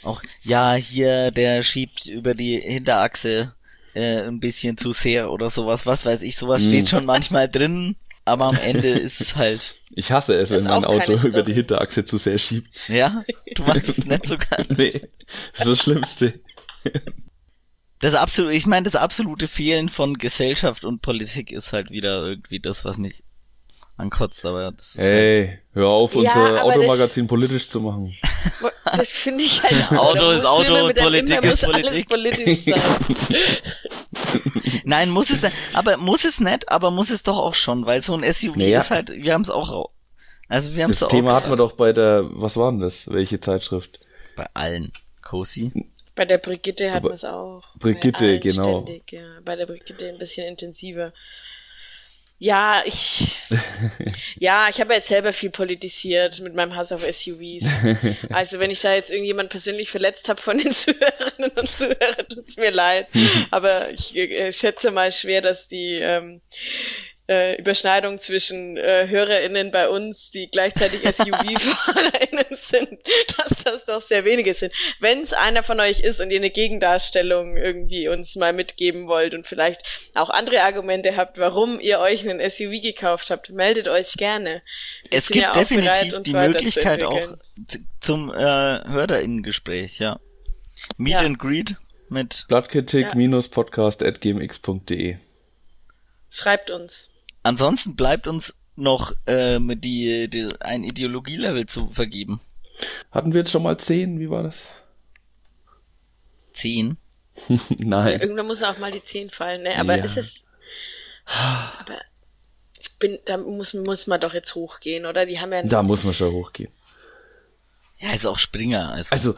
[0.04, 3.54] auch, ja, hier, der schiebt über die Hinterachse
[3.96, 6.68] äh, ein bisschen zu sehr oder sowas, was weiß ich, sowas Mhm.
[6.70, 10.86] steht schon manchmal drin, aber am Ende ist es halt, Ich hasse es, wenn mein
[10.86, 12.68] Auto über die Hinterachse zu sehr schiebt.
[12.90, 13.24] ja,
[13.56, 14.70] du machst es nicht so ganz.
[14.70, 14.92] Nee,
[15.54, 16.40] das ist das Schlimmste.
[18.00, 22.60] Das absolute, ich meine, das absolute Fehlen von Gesellschaft und Politik ist halt wieder irgendwie
[22.60, 23.24] das, was mich
[23.98, 28.14] ankotzt, aber das ist halt, Ey, hör auf, Ja, unser Automagazin politisch zu machen.
[28.96, 30.16] Das finde ich halt auch.
[30.16, 32.10] Auto ist Auto und Politik ist muss alles Politik.
[32.10, 32.82] politisch sein.
[34.86, 35.42] Nein, muss es,
[35.74, 38.80] aber muss es nicht, aber muss es doch auch schon, weil so ein SUV Naja.
[38.80, 39.90] ist halt, wir haben es auch
[40.48, 43.10] Also wir haben Das Thema hatten wir doch bei der, was war denn das?
[43.10, 44.00] Welche Zeitschrift?
[44.38, 44.90] bei allen.
[45.22, 45.72] Cozy.
[46.18, 47.64] Bei der Brigitte hat man es auch.
[47.78, 48.82] Brigitte, genau.
[48.82, 49.40] Ständig, ja.
[49.46, 51.14] Bei der Brigitte ein bisschen intensiver.
[52.40, 53.28] Ja, ich,
[54.40, 57.82] ja, ich habe jetzt selber viel politisiert mit meinem Hass auf SUVs.
[58.30, 62.58] Also wenn ich da jetzt irgendjemand persönlich verletzt habe von den Zuhörerinnen und Zuhörern, tut's
[62.58, 63.08] mir leid.
[63.52, 66.42] Aber ich äh, schätze mal schwer, dass die ähm,
[67.30, 72.90] äh, Überschneidung zwischen äh, HörerInnen bei uns, die gleichzeitig SUV-FahrerInnen sind,
[73.38, 74.74] dass das doch sehr wenige sind.
[75.00, 79.34] Wenn es einer von euch ist und ihr eine Gegendarstellung irgendwie uns mal mitgeben wollt
[79.34, 84.14] und vielleicht auch andere Argumente habt, warum ihr euch einen SUV gekauft habt, meldet euch
[84.14, 84.62] gerne.
[85.10, 87.36] Wir Es sind gibt ja bereit, definitiv uns die Möglichkeit auch
[88.00, 90.20] zum äh, Hörerinnengespräch, ja.
[90.98, 91.20] Meet Ja.
[91.20, 91.76] and Greet
[92.10, 95.18] mit Blattkritik-podcast.gmx.de
[96.30, 97.10] Schreibt uns.
[97.48, 102.42] Ansonsten bleibt uns noch ähm, die, die ein Ideologielevel zu vergeben.
[103.12, 104.20] Hatten wir jetzt schon mal zehn?
[104.20, 104.70] Wie war das?
[106.52, 106.98] Zehn.
[107.78, 108.20] Nein.
[108.20, 109.80] Irgendwann muss auch mal die 10 fallen, ne?
[109.80, 110.04] Aber Ja.
[110.04, 110.48] ist es.
[111.26, 111.98] Aber
[112.80, 115.26] ich bin, da muss, muss man doch jetzt hochgehen, oder?
[115.26, 116.72] Die haben ja Da muss man schon hochgehen.
[118.00, 118.92] Ja, ist auch Springer.
[118.92, 119.36] Also, Also,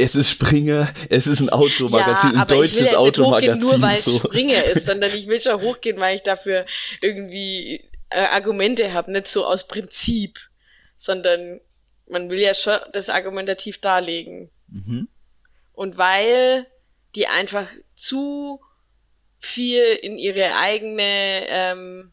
[0.00, 3.60] es ist Springer, es ist ein Automagazin, ein ich will deutsches Automagazin.
[3.60, 4.18] nur weil es so.
[4.18, 6.64] Springer ist, sondern ich will schon hochgehen, weil ich dafür
[7.02, 10.40] irgendwie äh, Argumente habe, nicht so aus Prinzip,
[10.96, 11.60] sondern
[12.08, 14.50] man will ja schon das argumentativ darlegen.
[14.68, 15.08] mhm.
[15.72, 16.66] Und weil
[17.14, 18.60] die einfach zu
[19.38, 22.12] viel in ihre eigene ähm,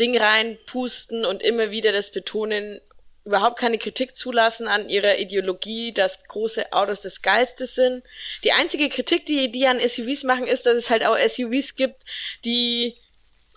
[0.00, 2.80] Ding reinpusten und immer wieder das betonen,
[3.28, 8.02] überhaupt keine Kritik zulassen an ihrer Ideologie, dass große Autos das Geilste sind.
[8.42, 12.04] Die einzige Kritik, die die an SUVs machen, ist, dass es halt auch SUVs gibt,
[12.46, 12.96] die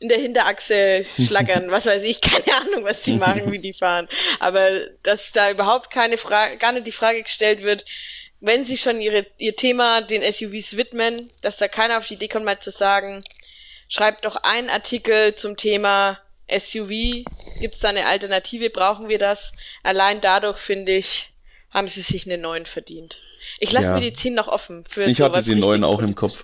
[0.02, 4.10] in der Hinterachse schlackern, was weiß ich, keine Ahnung, was die machen, wie die fahren.
[4.40, 4.70] Aber
[5.04, 7.86] dass da überhaupt keine Frage, gar nicht die Frage gestellt wird,
[8.42, 12.28] wenn sie schon ihre, ihr Thema den SUVs widmen, dass da keiner auf die Idee
[12.28, 13.24] kommt, mal zu sagen,
[13.88, 16.20] schreibt doch einen Artikel zum Thema
[16.58, 17.24] SUV,
[17.60, 19.54] gibt's da eine Alternative, brauchen wir das?
[19.84, 21.30] Allein dadurch, finde ich,
[21.72, 23.20] haben sie sich einen neuen verdient.
[23.60, 23.94] Ich lasse Ja.
[23.96, 26.44] mir die 10 noch offen für Ich hatte den neuen auch im Kopf.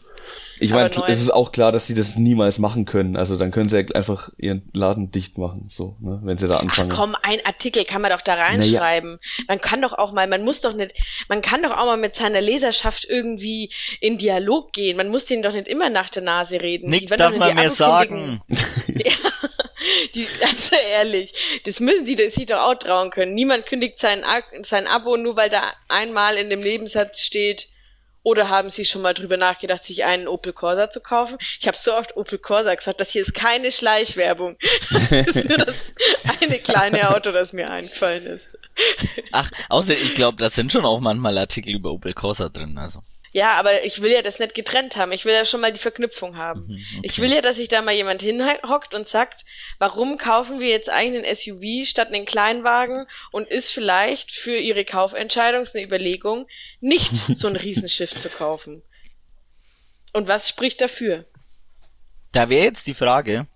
[0.59, 3.15] Ich meine, es ist auch klar, dass sie das niemals machen können.
[3.15, 6.57] Also dann können sie ja einfach ihren Laden dicht machen, so, ne, wenn sie da
[6.57, 6.89] Ach anfangen.
[6.89, 9.19] komm, ein Artikel kann man doch da reinschreiben.
[9.47, 10.93] Man kann doch auch mal, man muss doch nicht,
[11.29, 13.69] man kann doch auch mal mit seiner Leserschaft irgendwie
[14.01, 14.97] in Dialog gehen.
[14.97, 16.89] Man muss denen doch nicht immer nach der Nase reden.
[16.89, 18.41] Nichts darf man mehr sagen.
[18.87, 19.13] Kündigen.
[20.17, 21.33] Die, also ehrlich,
[21.65, 23.35] das müssen die sich doch auch trauen können.
[23.35, 24.23] Niemand kündigt sein,
[24.63, 27.67] sein Abo nur, weil da einmal in dem Nebensatz steht,
[28.23, 31.37] oder haben Sie schon mal drüber nachgedacht, sich einen Opel Corsa zu kaufen?
[31.61, 34.57] Ich habe so oft Opel Corsa gesagt, das hier ist keine Schleichwerbung.
[34.91, 35.93] Das ist nur das
[36.41, 38.57] eine kleine Auto, das mir eingefallen ist.
[39.31, 42.77] Ach, außer ich glaube, da sind schon auch manchmal Artikel über Opel Corsa drin.
[42.77, 42.99] Also
[43.37, 45.11] Ja, aber ich will ja das nicht getrennt haben.
[45.11, 46.77] Ich will ja schon mal die Verknüpfung haben.
[47.03, 49.45] Ich will ja, dass sich da mal jemand hinhockt und sagt,
[49.79, 54.85] warum kaufen wir jetzt eigentlich einen SUV statt einen Kleinwagen und ist vielleicht für ihre
[54.85, 56.47] Kaufentscheidung eine Überlegung,
[56.79, 58.81] nicht so ein Riesenschiff zu kaufen.
[60.13, 61.25] Und was spricht dafür?
[62.37, 63.47] da wäre jetzt die Frage,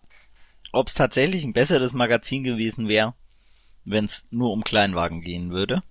[0.71, 3.13] ob es tatsächlich ein besseres Magazin gewesen wäre,
[3.85, 5.83] wenn es nur um Kleinwagen gehen würde.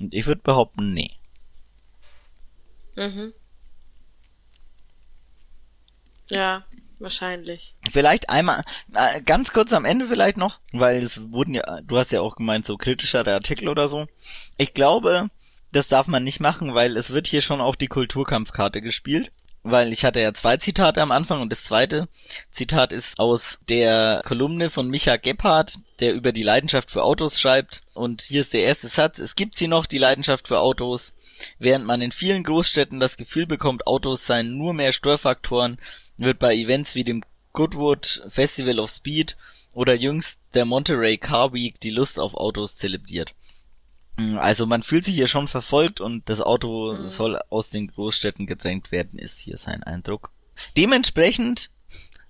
[0.00, 1.10] Und ich würde behaupten, nee.
[2.96, 3.32] Mhm.
[6.28, 6.64] Ja,
[6.98, 7.74] wahrscheinlich.
[7.90, 8.64] Vielleicht einmal,
[8.94, 12.36] äh, ganz kurz am Ende vielleicht noch, weil es wurden ja, du hast ja auch
[12.36, 14.06] gemeint, so kritischere Artikel oder so.
[14.56, 15.28] Ich glaube,
[15.72, 19.32] das darf man nicht machen, weil es wird hier schon auf die Kulturkampfkarte gespielt.
[19.64, 22.08] Weil ich hatte ja zwei Zitate am Anfang und das zweite
[22.50, 27.82] Zitat ist aus der Kolumne von Micha Gebhardt, der über die Leidenschaft für Autos schreibt.
[27.94, 29.20] Und hier ist der erste Satz.
[29.20, 31.14] Es gibt sie noch, die Leidenschaft für Autos.
[31.60, 35.78] Während man in vielen Großstädten das Gefühl bekommt, Autos seien nur mehr Störfaktoren,
[36.16, 39.36] wird bei Events wie dem Goodwood Festival of Speed
[39.74, 43.34] oder jüngst der Monterey Car Week die Lust auf Autos zelebriert.
[44.36, 48.92] Also man fühlt sich hier schon verfolgt und das Auto soll aus den Großstädten gedrängt
[48.92, 50.30] werden, ist hier sein Eindruck.
[50.76, 51.70] Dementsprechend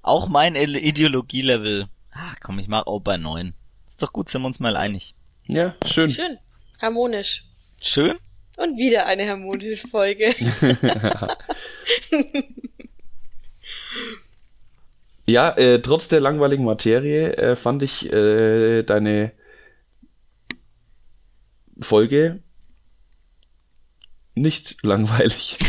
[0.00, 1.88] auch mein Ide- Ideologielevel.
[2.12, 3.54] Ach komm, ich mach auch bei neun.
[3.88, 5.14] Ist doch gut, sind wir uns mal einig.
[5.46, 6.08] Ja, schön.
[6.08, 6.38] Schön.
[6.80, 7.44] Harmonisch.
[7.82, 8.16] Schön?
[8.56, 10.26] Und wieder eine harmonische Folge.
[15.24, 19.30] Ja, äh, trotz der langweiligen Materie äh, fand ich äh, deine
[21.82, 22.42] Folge
[24.34, 25.56] nicht langweilig.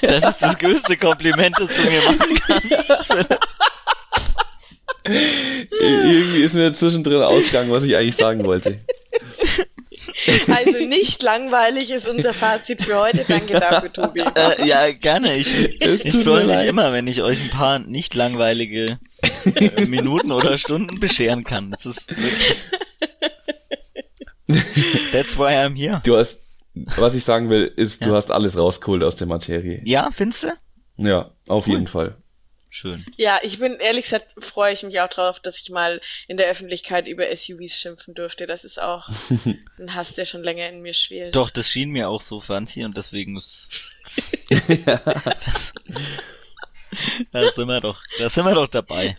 [0.00, 3.38] Das ist das größte Kompliment, das du mir machen kannst.
[5.80, 8.78] irgendwie ist mir zwischendrin ausgegangen, was ich eigentlich sagen wollte.
[10.48, 13.24] Also nicht langweilig ist unser Fazit für heute.
[13.26, 14.22] Danke dafür, Tobi.
[14.34, 15.36] Äh, ja, gerne.
[15.36, 16.68] Ich, ich freue mich leid.
[16.68, 18.98] immer, wenn ich euch ein paar nicht langweilige
[19.54, 21.70] äh, Minuten oder Stunden bescheren kann.
[21.70, 22.64] Das ist wirklich...
[25.12, 26.00] That's why I'm here.
[26.04, 28.16] Du hast, was ich sagen will, ist, du Ja.
[28.16, 29.80] hast alles rausgeholt aus der Materie.
[29.84, 30.48] Ja, findest du?
[30.98, 31.74] Ja, auf Cool.
[31.74, 32.16] jeden Fall.
[32.70, 33.04] Schön.
[33.16, 36.48] Ja, ich bin ehrlich gesagt freue ich mich auch drauf, dass ich mal in der
[36.48, 38.48] Öffentlichkeit über SUVs schimpfen durfte.
[38.48, 39.08] Das ist auch
[39.78, 41.36] ein Hass, der schon länger in mir schwelt.
[41.36, 43.68] Doch, das schien mir auch so, Franzi, und deswegen ist...
[44.50, 45.72] das,
[47.32, 49.14] da sind wir doch, da sind wir doch dabei.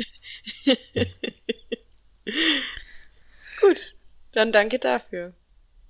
[3.61, 3.94] Gut,
[4.36, 5.34] dann danke dafür.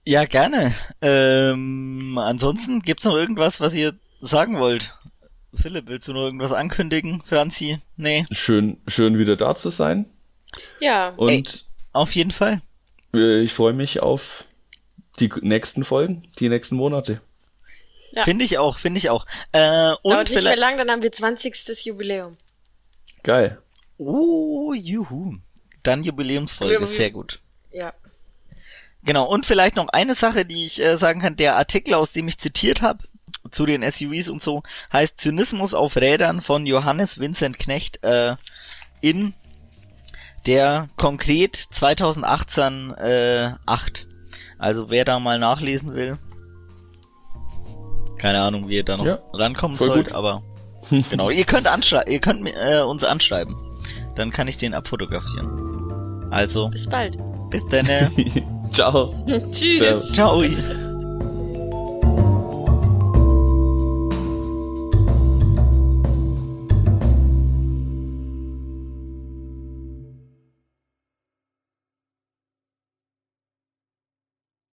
[0.06, 0.74] Ja, gerne.
[1.02, 4.96] Ähm, ansonsten gibt's noch irgendwas, was ihr sagen wollt?
[5.54, 7.24] Philipp, willst du noch irgendwas ankündigen?
[7.26, 7.80] Franzi?
[7.96, 10.06] Nee, Schön, schön wieder da zu sein.
[10.80, 12.62] Ja, Und auf jeden Fall.
[13.14, 14.44] äh, ich freue mich auf
[15.20, 17.22] die nächsten Folgen, die nächsten Monate.
[18.12, 18.24] Ja.
[18.24, 19.26] Finde ich auch, finde ich auch.
[19.54, 21.86] Äh, und dauert nicht mehr lang, dann haben wir 20.
[21.86, 22.38] Jubiläum.
[23.24, 23.60] Geil.
[23.98, 25.38] Oh, juhu.
[25.84, 27.42] Dann Jubiläumsfolge, sehr gut.
[27.72, 27.94] Ja.
[29.06, 31.36] Genau, und vielleicht noch eine Sache, die ich äh, sagen kann.
[31.36, 32.99] Der Artikel, aus dem ich zitiert habe,
[33.52, 38.36] zu den SUVs und so, heißt Zynismus auf Rädern von Johannes Vincent Knecht äh,
[39.02, 39.34] in
[40.48, 44.07] der konkret 2018 äh, 8.
[44.57, 46.18] Also wer da mal nachlesen will,
[48.18, 50.15] keine Ahnung, wie ihr da noch Ja, rankommen sollt, gut.
[50.15, 50.41] aber
[51.10, 53.56] genau, ihr könnt anschreiben, ihr könnt äh, uns anschreiben.
[54.15, 56.27] Dann kann ich den abfotografieren.
[56.32, 57.18] Also, Bis bald.
[57.50, 57.86] Bis dann.
[58.74, 59.14] Ciao.
[59.52, 60.14] Tschüss.
[60.14, 60.44] Ciao.